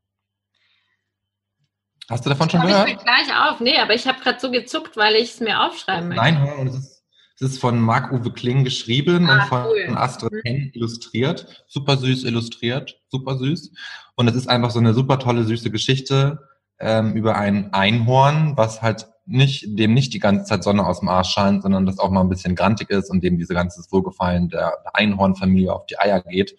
[2.08, 2.88] Hast du davon schon gehört?
[2.88, 3.60] ich gleich auf.
[3.60, 6.22] Nee, aber ich habe gerade so gezuckt, weil ich es mir aufschreiben möchte.
[6.22, 7.04] Neinhorn und es ist,
[7.36, 9.96] es ist von Marc-Uwe Kling geschrieben Ah, und von cool.
[9.96, 10.40] Astrid Mhm.
[10.44, 11.64] Henn illustriert.
[11.68, 13.72] Super süß illustriert, super süß.
[14.14, 16.38] Und es ist einfach so eine super tolle, süße Geschichte
[16.78, 21.08] ähm, über ein Einhorn, was halt nicht, dem nicht die ganze Zeit Sonne aus dem
[21.08, 24.48] Arsch scheint, sondern das auch mal ein bisschen grantig ist und dem diese ganze Wohlgefallen
[24.50, 26.54] der Einhornfamilie auf die Eier geht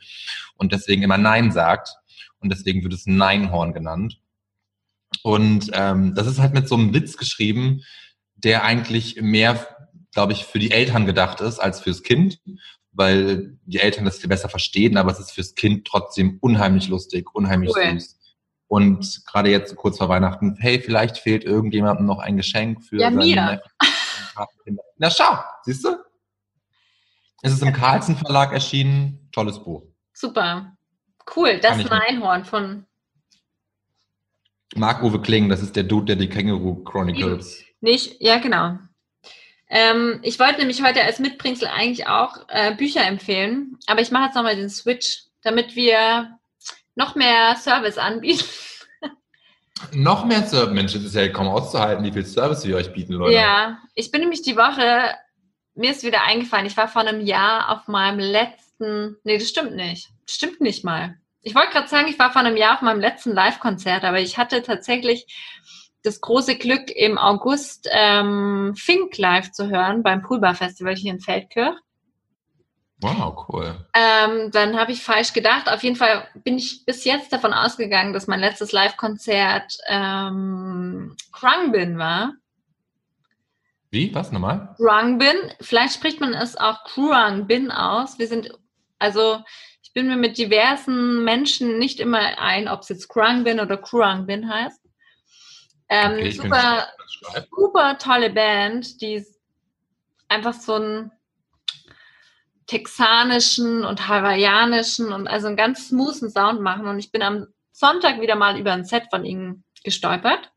[0.58, 1.96] und deswegen immer Nein sagt.
[2.40, 4.20] Und deswegen wird es Neinhorn genannt.
[5.24, 7.84] Und ähm, das ist halt mit so einem Witz geschrieben,
[8.36, 9.68] der eigentlich mehr,
[10.14, 12.40] glaube ich, für die Eltern gedacht ist als fürs Kind,
[12.92, 17.34] weil die Eltern das viel besser verstehen, aber es ist fürs Kind trotzdem unheimlich lustig,
[17.34, 17.92] unheimlich Cool.
[18.00, 18.18] süß.
[18.68, 23.10] Und gerade jetzt kurz vor Weihnachten, hey, vielleicht fehlt irgendjemandem noch ein Geschenk für Ja,
[23.10, 23.62] mir.
[24.98, 25.96] Na schau, siehst du?
[27.44, 29.84] Es ist im Carlsen Verlag erschienen, tolles Buch.
[30.14, 30.76] Super.
[31.36, 31.60] Cool.
[31.60, 31.92] Das ich nicht.
[31.92, 32.87] Einhorn von.
[34.76, 37.64] Marc-Uwe Kling, das ist der Dude, der die Känguru Chronicles.
[37.82, 38.78] Nicht, ja, genau.
[39.70, 44.26] Ähm, ich wollte nämlich heute als Mitbringsel eigentlich auch äh, Bücher empfehlen, aber ich mache
[44.26, 46.38] jetzt nochmal den Switch, damit wir
[46.96, 48.46] noch mehr Service anbieten.
[49.92, 50.74] Noch mehr Service.
[50.74, 53.36] Mensch, das ist ja kaum auszuhalten, wie viel Service wir euch bieten, Leute.
[53.36, 55.14] Ja, ich bin nämlich die Woche,
[55.76, 59.76] mir ist wieder eingefallen, ich war vor einem Jahr auf meinem letzten, nee, das stimmt
[59.76, 60.10] nicht.
[60.26, 61.18] Das stimmt nicht mal.
[61.48, 64.38] Ich wollte gerade sagen, ich war vor einem Jahr auf meinem letzten Live-Konzert, aber ich
[64.38, 65.26] hatte tatsächlich
[66.04, 71.22] das große Glück, im August ähm, Fink live zu hören beim Poolbar Festival hier in
[71.22, 71.78] Feldkirch.
[73.00, 73.78] Wow, cool.
[73.94, 75.70] Ähm, dann habe ich falsch gedacht.
[75.70, 81.98] Auf jeden Fall bin ich bis jetzt davon ausgegangen, dass mein letztes Live-Konzert ähm, Krungbin
[81.98, 82.34] war.
[83.90, 84.14] Wie?
[84.14, 84.76] Was nochmal?
[84.76, 85.54] Krungbin.
[85.62, 88.20] Vielleicht spricht man es auch Krungbin aus.
[88.20, 88.52] Wir sind,
[89.00, 89.40] also
[89.98, 94.80] bin mir mit diversen Menschen nicht immer ein, ob es jetzt Krungbin oder Krungbin heißt.
[95.90, 96.88] Ähm, Okay, bin super,
[97.50, 99.26] super tolle Band, die
[100.28, 101.12] einfach so einen
[102.68, 106.86] texanischen und hawaiianischen und also einen ganz smoothen Sound machen.
[106.86, 110.52] Und ich bin am Sonntag wieder mal über ein Set von ihnen gestolpert.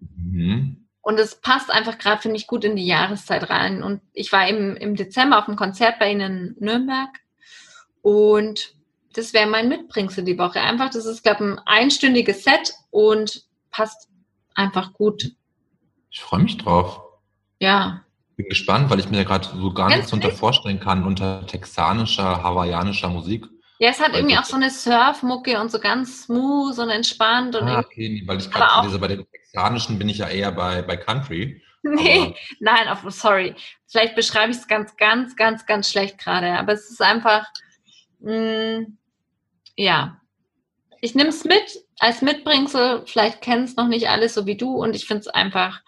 [0.00, 0.88] Mhm.
[1.00, 3.84] Und es passt einfach gerade, finde ich, gut in die Jahreszeit rein.
[3.84, 7.10] Und ich war eben im Dezember auf einem Konzert bei ihnen in Nürnberg.
[8.02, 8.79] Und
[9.14, 10.60] das wäre mein Mitbringsel die Woche.
[10.60, 14.08] Einfach, das ist, glaube ich, ein einstündiges Set und passt
[14.54, 15.32] einfach gut.
[16.10, 17.00] Ich freue mich drauf.
[17.60, 18.04] Ja,
[18.36, 21.46] Bin gespannt, weil ich mir ja gerade so gar Kennst nichts unter vorstellen kann unter
[21.46, 23.46] texanischer, hawaiianischer Musik.
[23.78, 27.56] Ja, es hat Weil irgendwie auch so eine Surfmucke und so ganz smooth und entspannt
[27.56, 30.82] und Ah, okay, nee, weil ich gerade bei den texanischen bin ich ja eher bei,
[30.82, 31.62] bei Country.
[31.82, 33.54] nee, nein, auf, sorry.
[33.86, 37.46] Vielleicht beschreibe ich es ganz, ganz, ganz, ganz schlecht gerade, aber es ist einfach,
[38.18, 38.86] mh,
[39.84, 40.16] ja.
[41.02, 41.62] Ich nehme es mit
[41.98, 43.02] als Mitbringsel.
[43.06, 45.80] Vielleicht kennen es noch nicht alles so wie du und ich finde es einfach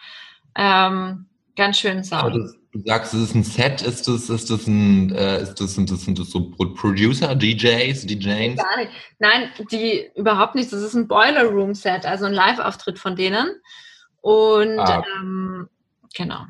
[0.57, 1.99] ähm, ganz schön
[2.30, 5.74] das, du sagst, es ist ein Set, ist das, ist das ein, äh, ist das,
[5.74, 8.57] sind das, sind das so Pro- Producer, DJs, DJs?
[8.57, 8.90] Gar nicht.
[9.18, 10.72] Nein, die überhaupt nicht.
[10.72, 13.49] Das ist ein Boiler Room Set, also ein Live-Auftritt von denen.
[14.22, 15.05] Und Ah.
[15.20, 15.68] ähm,
[16.14, 16.47] genau.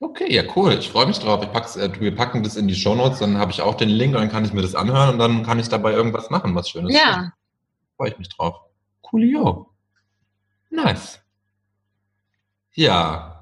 [0.00, 0.74] Okay, ja, cool.
[0.74, 1.42] Ich freue mich drauf.
[1.42, 4.14] Ich pack's, äh, wir packen das in die Shownotes, dann habe ich auch den Link
[4.14, 6.94] dann kann ich mir das anhören und dann kann ich dabei irgendwas machen, was Schönes.
[6.94, 7.32] Ja,
[7.96, 8.54] Freue ich mich drauf.
[9.02, 9.70] Coolio.
[10.70, 11.20] Nice.
[12.74, 13.34] Ja.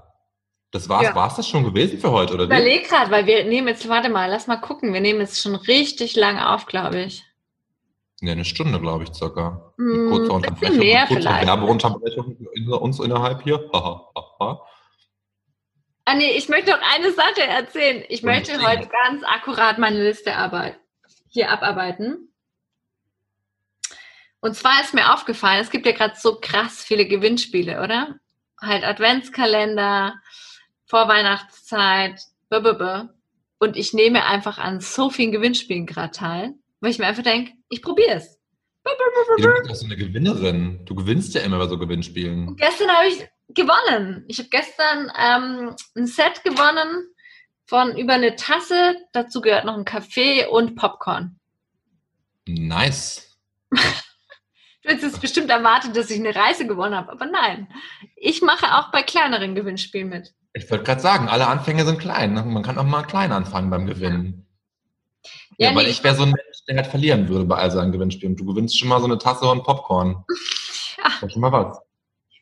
[0.70, 1.14] Das war's, Ja.
[1.14, 2.54] war's das schon gewesen für heute, oder ich wie?
[2.54, 4.92] überleg gerade, weil wir nehmen jetzt, warte mal, lass mal gucken.
[4.94, 7.22] Wir nehmen jetzt schon richtig lang auf, glaube ich.
[8.22, 9.72] Ja, eine Stunde, glaube ich, circa.
[9.76, 11.46] Hm, Mit kurzer bisschen Unterbrechung, mehr mit kurzer vielleicht.
[11.46, 13.70] Werbeunterbrechung in, uns innerhalb hier.
[16.06, 16.16] Haha.
[16.16, 18.04] Ah ich möchte noch eine Sache erzählen.
[18.08, 18.78] Ich möchte Unbedingt.
[18.78, 20.32] heute ganz akkurat meine Liste
[21.28, 22.32] hier abarbeiten.
[24.40, 28.16] Und zwar ist mir aufgefallen, es gibt ja gerade so krass viele Gewinnspiele, oder?
[28.60, 30.14] Halt Adventskalender,
[30.86, 33.12] Vorweihnachtszeit, blablabla.
[33.58, 37.52] Und ich nehme einfach an so vielen Gewinnspielen gerade teil, weil ich mir einfach denke,
[37.68, 38.38] ich probiere es.
[38.84, 40.84] Du bist doch so eine Gewinnerin.
[40.84, 42.48] Du gewinnst ja immer bei so Gewinnspielen.
[42.48, 44.24] Und gestern habe ich gewonnen.
[44.28, 47.08] Ich habe gestern ähm, ein Set gewonnen
[47.66, 48.96] von über eine Tasse.
[49.12, 51.38] Dazu gehört noch ein Kaffee und Popcorn.
[52.46, 53.36] Nice.
[54.82, 57.66] Du hättest jetzt bestimmt erwartet, dass ich eine Reise gewonnen habe, aber nein.
[58.14, 60.32] Ich mache auch bei kleineren Gewinnspielen mit.
[60.52, 62.34] Ich wollte gerade sagen, alle Anfänge sind klein.
[62.34, 62.44] ne?
[62.44, 64.46] Man kann auch mal klein anfangen beim Gewinnen.
[65.58, 67.72] Ja, Ja, weil nee, ich wäre so ein Mensch, der halt verlieren würde bei all
[67.72, 68.36] seinen Gewinnspielen.
[68.36, 70.24] Du gewinnst schon mal so eine Tasse und Popcorn.
[70.98, 71.10] Ja.
[71.20, 71.78] Das ist schon mal was.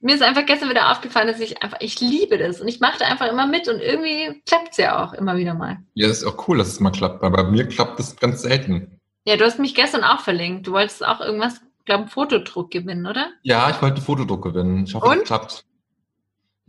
[0.05, 2.99] Mir ist einfach gestern wieder aufgefallen, dass ich einfach, ich liebe das und ich mache
[2.99, 5.79] da einfach immer mit und irgendwie klappt es ja auch immer wieder mal.
[5.95, 7.23] Ja, das ist auch cool, dass es mal klappt.
[7.25, 9.01] Aber bei mir klappt das ganz selten.
[9.25, 10.67] Ja, du hast mich gestern auch verlinkt.
[10.67, 13.31] Du wolltest auch irgendwas, glaube einen Fotodruck gewinnen, oder?
[13.45, 14.85] Ja, ich wollte Fotodruck gewinnen.
[14.85, 15.19] Ich hoffe, Und?
[15.21, 15.65] es klappt.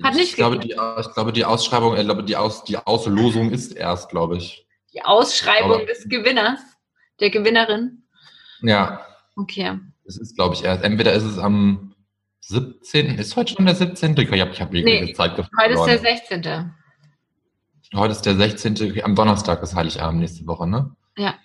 [0.02, 3.52] Hat nicht ich glaube, die, ich glaube, die Ausschreibung, ich glaube, die, Aus, die Auslosung
[3.52, 4.66] ist erst, glaube ich.
[4.94, 6.60] Die Ausschreibung Aber- des Gewinners,
[7.20, 8.04] der Gewinnerin.
[8.62, 9.06] Ja,
[9.36, 9.78] Okay.
[10.06, 10.86] es ist, glaube ich, erst.
[10.86, 11.95] Entweder ist es am
[12.48, 13.18] 17.
[13.18, 14.16] Ist heute schon der 17.?
[14.18, 15.58] Ich habe ich hab wirklich Nee, Zeit gefunden.
[15.60, 16.74] Heute ist der 16.
[17.96, 19.04] Heute ist der 16.
[19.04, 20.96] Am Donnerstag ist Heiligabend nächste Woche, ne?
[21.18, 21.36] Ja.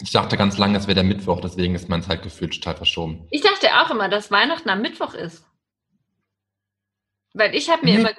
[0.00, 3.26] Ich dachte ganz lange, es wäre der Mittwoch, deswegen ist mein Zeitgefühl total verschoben.
[3.30, 5.46] Ich dachte auch immer, dass Weihnachten am Mittwoch ist.
[7.34, 8.00] Weil ich habe mir Nee.
[8.00, 8.10] immer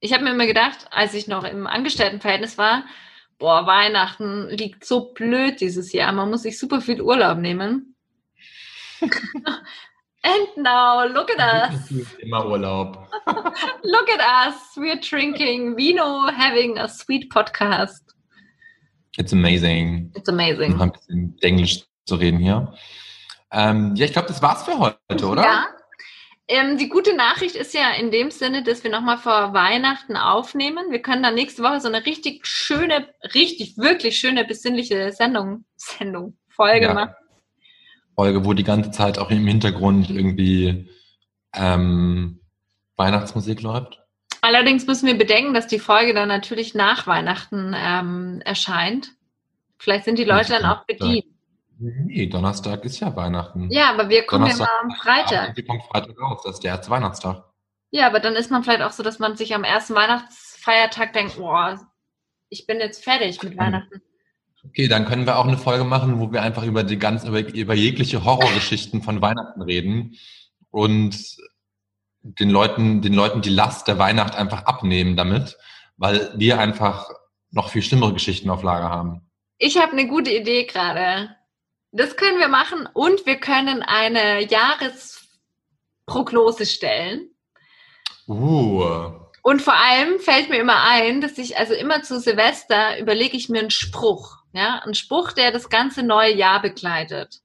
[0.00, 2.84] ich habe mir immer gedacht, als ich noch im Angestelltenverhältnis war,
[3.38, 6.12] boah, Weihnachten liegt so blöd dieses Jahr.
[6.12, 7.96] Man muss sich super viel Urlaub nehmen.
[10.26, 11.38] And now, look at
[11.70, 11.88] us.
[12.20, 12.98] Immer Urlaub.
[13.84, 14.56] Look at us.
[14.76, 18.00] We're drinking Vino, having a sweet podcast.
[19.18, 20.10] It's amazing.
[20.16, 20.72] It's amazing.
[20.74, 22.74] Um ein bisschen Englisch zu reden hier.
[23.52, 25.42] Ähm, ja, ich glaube, das war's für heute, oder?
[25.42, 25.66] Ja.
[26.48, 30.90] Ähm, die gute Nachricht ist ja in dem Sinne, dass wir nochmal vor Weihnachten aufnehmen.
[30.90, 36.36] Wir können dann nächste Woche so eine richtig schöne, richtig, wirklich schöne, besinnliche Sendung, Sendung,
[36.48, 36.94] Folge Ja.
[36.94, 37.14] machen.
[38.16, 40.90] Folge, wo die ganze Zeit auch im Hintergrund irgendwie
[41.54, 42.40] ähm,
[42.96, 44.02] Weihnachtsmusik läuft.
[44.40, 49.12] Allerdings müssen wir bedenken, dass die Folge dann natürlich nach Weihnachten ähm, erscheint.
[49.78, 51.26] Vielleicht sind die Leute dann auch bedient.
[51.78, 53.70] Nee, Donnerstag ist ja Weihnachten.
[53.70, 55.54] Ja, aber wir kommen ja Donnerstag- mal am Freitag.
[55.54, 57.44] Die kommt Freitag raus, das ist der erste Weihnachtstag.
[57.90, 61.36] Ja, aber dann ist man vielleicht auch so, dass man sich am ersten Weihnachtsfeiertag denkt,
[61.36, 61.78] boah,
[62.48, 64.00] ich bin jetzt fertig mit Weihnachten.
[64.68, 67.40] Okay, dann können wir auch eine Folge machen, wo wir einfach über die ganz, über,
[67.40, 70.16] über jegliche Horrorgeschichten von Weihnachten reden
[70.70, 71.16] und
[72.22, 75.56] den Leuten, den Leuten die Last der Weihnacht einfach abnehmen damit,
[75.96, 77.08] weil wir einfach
[77.50, 79.22] noch viel schlimmere Geschichten auf Lager haben.
[79.58, 81.34] Ich habe eine gute Idee gerade.
[81.92, 87.30] Das können wir machen und wir können eine Jahresprognose stellen.
[88.28, 89.12] Uh,
[89.42, 93.48] Und vor allem fällt mir immer ein, dass ich also immer zu Silvester überlege ich
[93.48, 94.38] mir einen Spruch.
[94.56, 97.40] Ja, ein Spruch, der das ganze neue Jahr begleitet.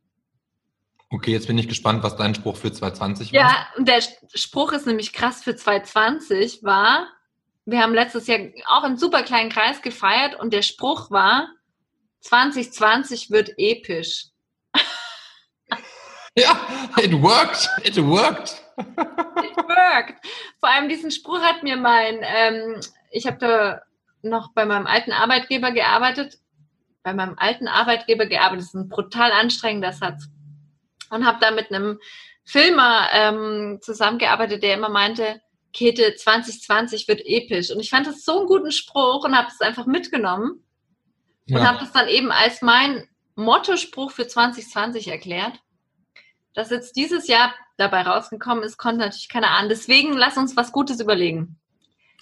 [1.09, 3.39] okay, jetzt bin ich gespannt, was dein Spruch für 2020 war.
[3.39, 4.01] Ja, der
[4.34, 7.07] Spruch ist nämlich krass für 2020 war,
[7.66, 11.49] wir haben letztes Jahr auch im super kleinen Kreis gefeiert und der Spruch war,
[12.22, 14.28] 2020 wird episch.
[16.38, 16.57] Ja,
[16.97, 18.64] it worked, it worked.
[18.78, 20.26] It worked.
[20.62, 23.82] Vor allem diesen Spruch hat mir mein, ähm, ich habe da
[24.22, 26.38] noch bei meinem alten Arbeitgeber gearbeitet,
[27.04, 30.26] bei meinem alten Arbeitgeber gearbeitet, das ist ein brutal anstrengender Satz.
[31.10, 31.99] Und habe da mit einem
[32.45, 35.41] Filmer ähm, zusammengearbeitet, der immer meinte,
[35.74, 37.72] Käthe, 2020 wird episch.
[37.72, 40.64] Und ich fand das so einen guten Spruch und habe es einfach mitgenommen
[41.49, 41.66] und Ja.
[41.68, 45.60] habe das dann eben als mein Mottospruch für 2020 erklärt.
[46.54, 49.70] Dass jetzt dieses Jahr dabei rausgekommen ist, konnte natürlich keiner ahnen.
[49.70, 51.58] Deswegen lass uns was Gutes überlegen.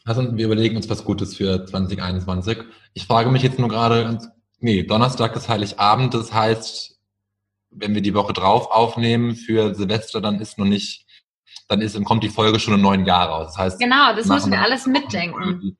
[0.05, 2.59] Also wir überlegen uns was Gutes für 2021.
[2.93, 6.97] Ich frage mich jetzt nur gerade, ganz- nee, Donnerstag ist Heiligabend, das heißt,
[7.71, 11.05] wenn wir die Woche drauf aufnehmen für Silvester, dann ist noch nicht,
[11.67, 13.47] dann ist, dann kommt die Folge schon im neuen Jahr raus.
[13.47, 15.77] Das heißt, Genau, das müssen wir alles mitdenken.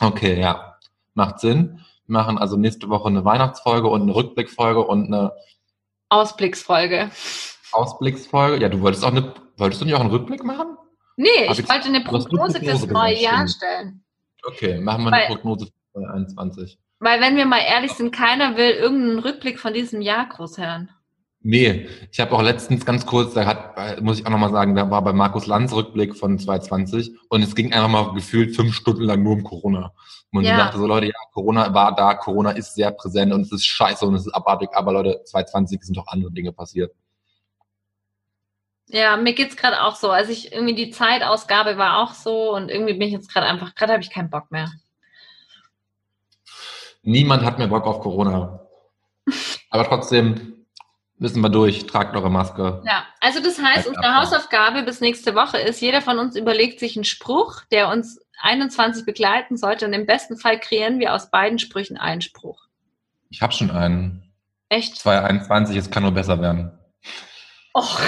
[0.00, 0.76] Okay, ja,
[1.14, 1.80] macht Sinn.
[2.06, 5.32] Wir machen also nächste Woche eine Weihnachtsfolge und eine Rückblickfolge und eine
[6.08, 7.10] Ausblicksfolge.
[7.72, 8.62] Ausblicksfolge.
[8.62, 10.76] Ja, du wolltest auch eine, wolltest du nicht auch einen Rückblick machen?
[11.16, 14.04] Nee, ich ich- wollte eine Prognose Prognose fürs neue Jahr stellen.
[14.46, 16.78] Okay, machen wir Weil- eine Prognose für 2021.
[17.00, 20.90] Weil, wenn wir mal ehrlich sind, keiner will irgendeinen Rückblick von diesem Jahr groß hören.
[21.40, 24.90] Nee, ich habe auch letztens ganz kurz, da hat, muss ich auch nochmal sagen, da
[24.90, 29.04] war bei Markus Lanz Rückblick von 2020 und es ging einfach mal gefühlt fünf Stunden
[29.04, 29.92] lang nur um Corona.
[30.32, 30.50] Und Ja.
[30.50, 33.66] ich dachte so, Leute, ja, Corona war da, Corona ist sehr präsent und es ist
[33.66, 36.92] scheiße und es ist abartig, aber Leute, 2020 sind doch andere Dinge passiert.
[38.88, 40.10] Ja, mir geht's gerade auch so.
[40.10, 43.74] Also ich irgendwie die Zeitausgabe war auch so und irgendwie bin ich jetzt gerade einfach,
[43.74, 44.72] gerade habe ich keinen Bock mehr.
[47.02, 48.60] Niemand hat mehr Bock auf Corona.
[49.70, 50.66] Aber trotzdem
[51.16, 52.82] müssen wir durch, tragt eure Maske.
[52.86, 54.22] Ja, also das heißt, Halt unsere ab.
[54.22, 59.04] Hausaufgabe bis nächste Woche ist, jeder von uns überlegt sich einen Spruch, der uns 21
[59.04, 62.66] begleiten sollte und im besten Fall kreieren wir aus beiden Sprüchen einen Spruch.
[63.30, 64.32] Ich habe schon einen.
[64.68, 64.96] Echt?
[64.96, 66.78] 2021, es kann nur besser werden.
[67.74, 68.00] Och,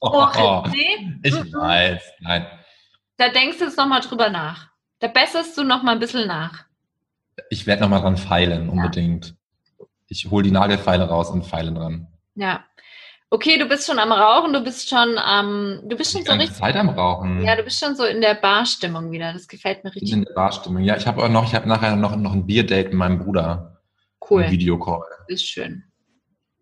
[0.00, 1.18] Oh, och, nee.
[1.22, 1.52] ich Mhm.
[1.54, 2.46] weiß, nein.
[3.16, 4.68] Da denkst du jetzt nochmal drüber nach.
[4.98, 6.64] Da besserst du nochmal ein bisschen nach.
[7.50, 9.34] Ich werde nochmal dran feilen, unbedingt.
[10.08, 12.06] Ich hole die Nagelfeile raus und feile dran.
[12.34, 12.64] Ja.
[13.30, 16.44] Okay, du bist schon am Rauchen, du bist schon am, du bist schon so ganze
[16.44, 17.42] richtig, Zeit am Rauchen.
[17.44, 19.32] ja, du bist schon so in der Barstimmung wieder.
[19.32, 20.84] Das gefällt mir Ich bin richtig in der Barstimmung.
[20.84, 23.80] Ja, ich habe auch noch, ich habe nachher noch, noch ein Bierdate mit meinem Bruder.
[24.20, 24.50] Ein cool.
[24.50, 25.02] Videocall.
[25.26, 25.82] Ist schön.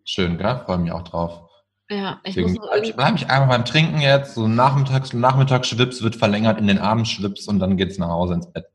[0.03, 0.61] Schön, gell?
[0.65, 1.43] Freue mich auch drauf.
[1.89, 4.33] Ja, ich Deswegen muss noch bleibe ich, bleib ich einfach beim Trinken jetzt.
[4.33, 8.65] So nachmittags, Nachmittagsschwips wird verlängert in den Abendschwips und dann geht's nach Hause ins Bett.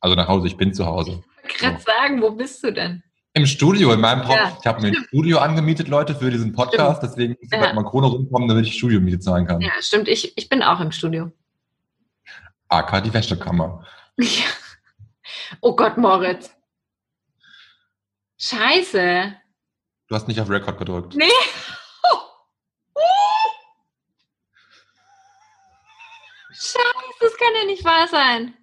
[0.00, 1.22] Also nach Hause, ich bin zu Hause.
[1.48, 3.02] Gerade sagen, wo bist du denn?
[3.34, 6.52] Im Studio, in meinem Pod Ja, Ich habe mir ein Studio angemietet, Leute, für diesen
[6.52, 7.02] Podcast.
[7.02, 7.72] Deswegen muss ich Ja.
[7.74, 9.60] mal Krone rumkommen, damit ich Studiomiete zahlen kann.
[9.60, 10.08] Ja, stimmt.
[10.08, 11.30] Ich, ich bin auch im Studio.
[12.68, 13.84] AK, die Wäschekammer.
[14.18, 14.44] Ja.
[15.60, 16.50] Oh Gott, Moritz.
[18.38, 19.34] Scheiße.
[20.08, 21.14] Du hast nicht auf Record gedrückt.
[21.14, 21.24] Nee.
[26.52, 28.54] Scheiße, das kann ja nicht wahr sein.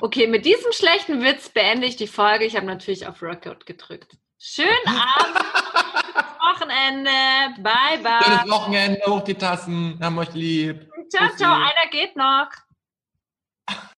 [0.00, 2.44] Okay, mit diesem schlechten Witz beende ich die Folge.
[2.44, 4.16] Ich habe natürlich auf Record gedrückt.
[4.38, 5.44] Schönen Abend,
[6.04, 7.10] schönes Wochenende,
[7.62, 7.72] bye
[8.22, 8.50] Schönes bye.
[8.50, 10.90] Wochenende, hoch die Tassen, haben euch lieb.
[11.08, 12.48] Ciao, ciao, einer geht noch.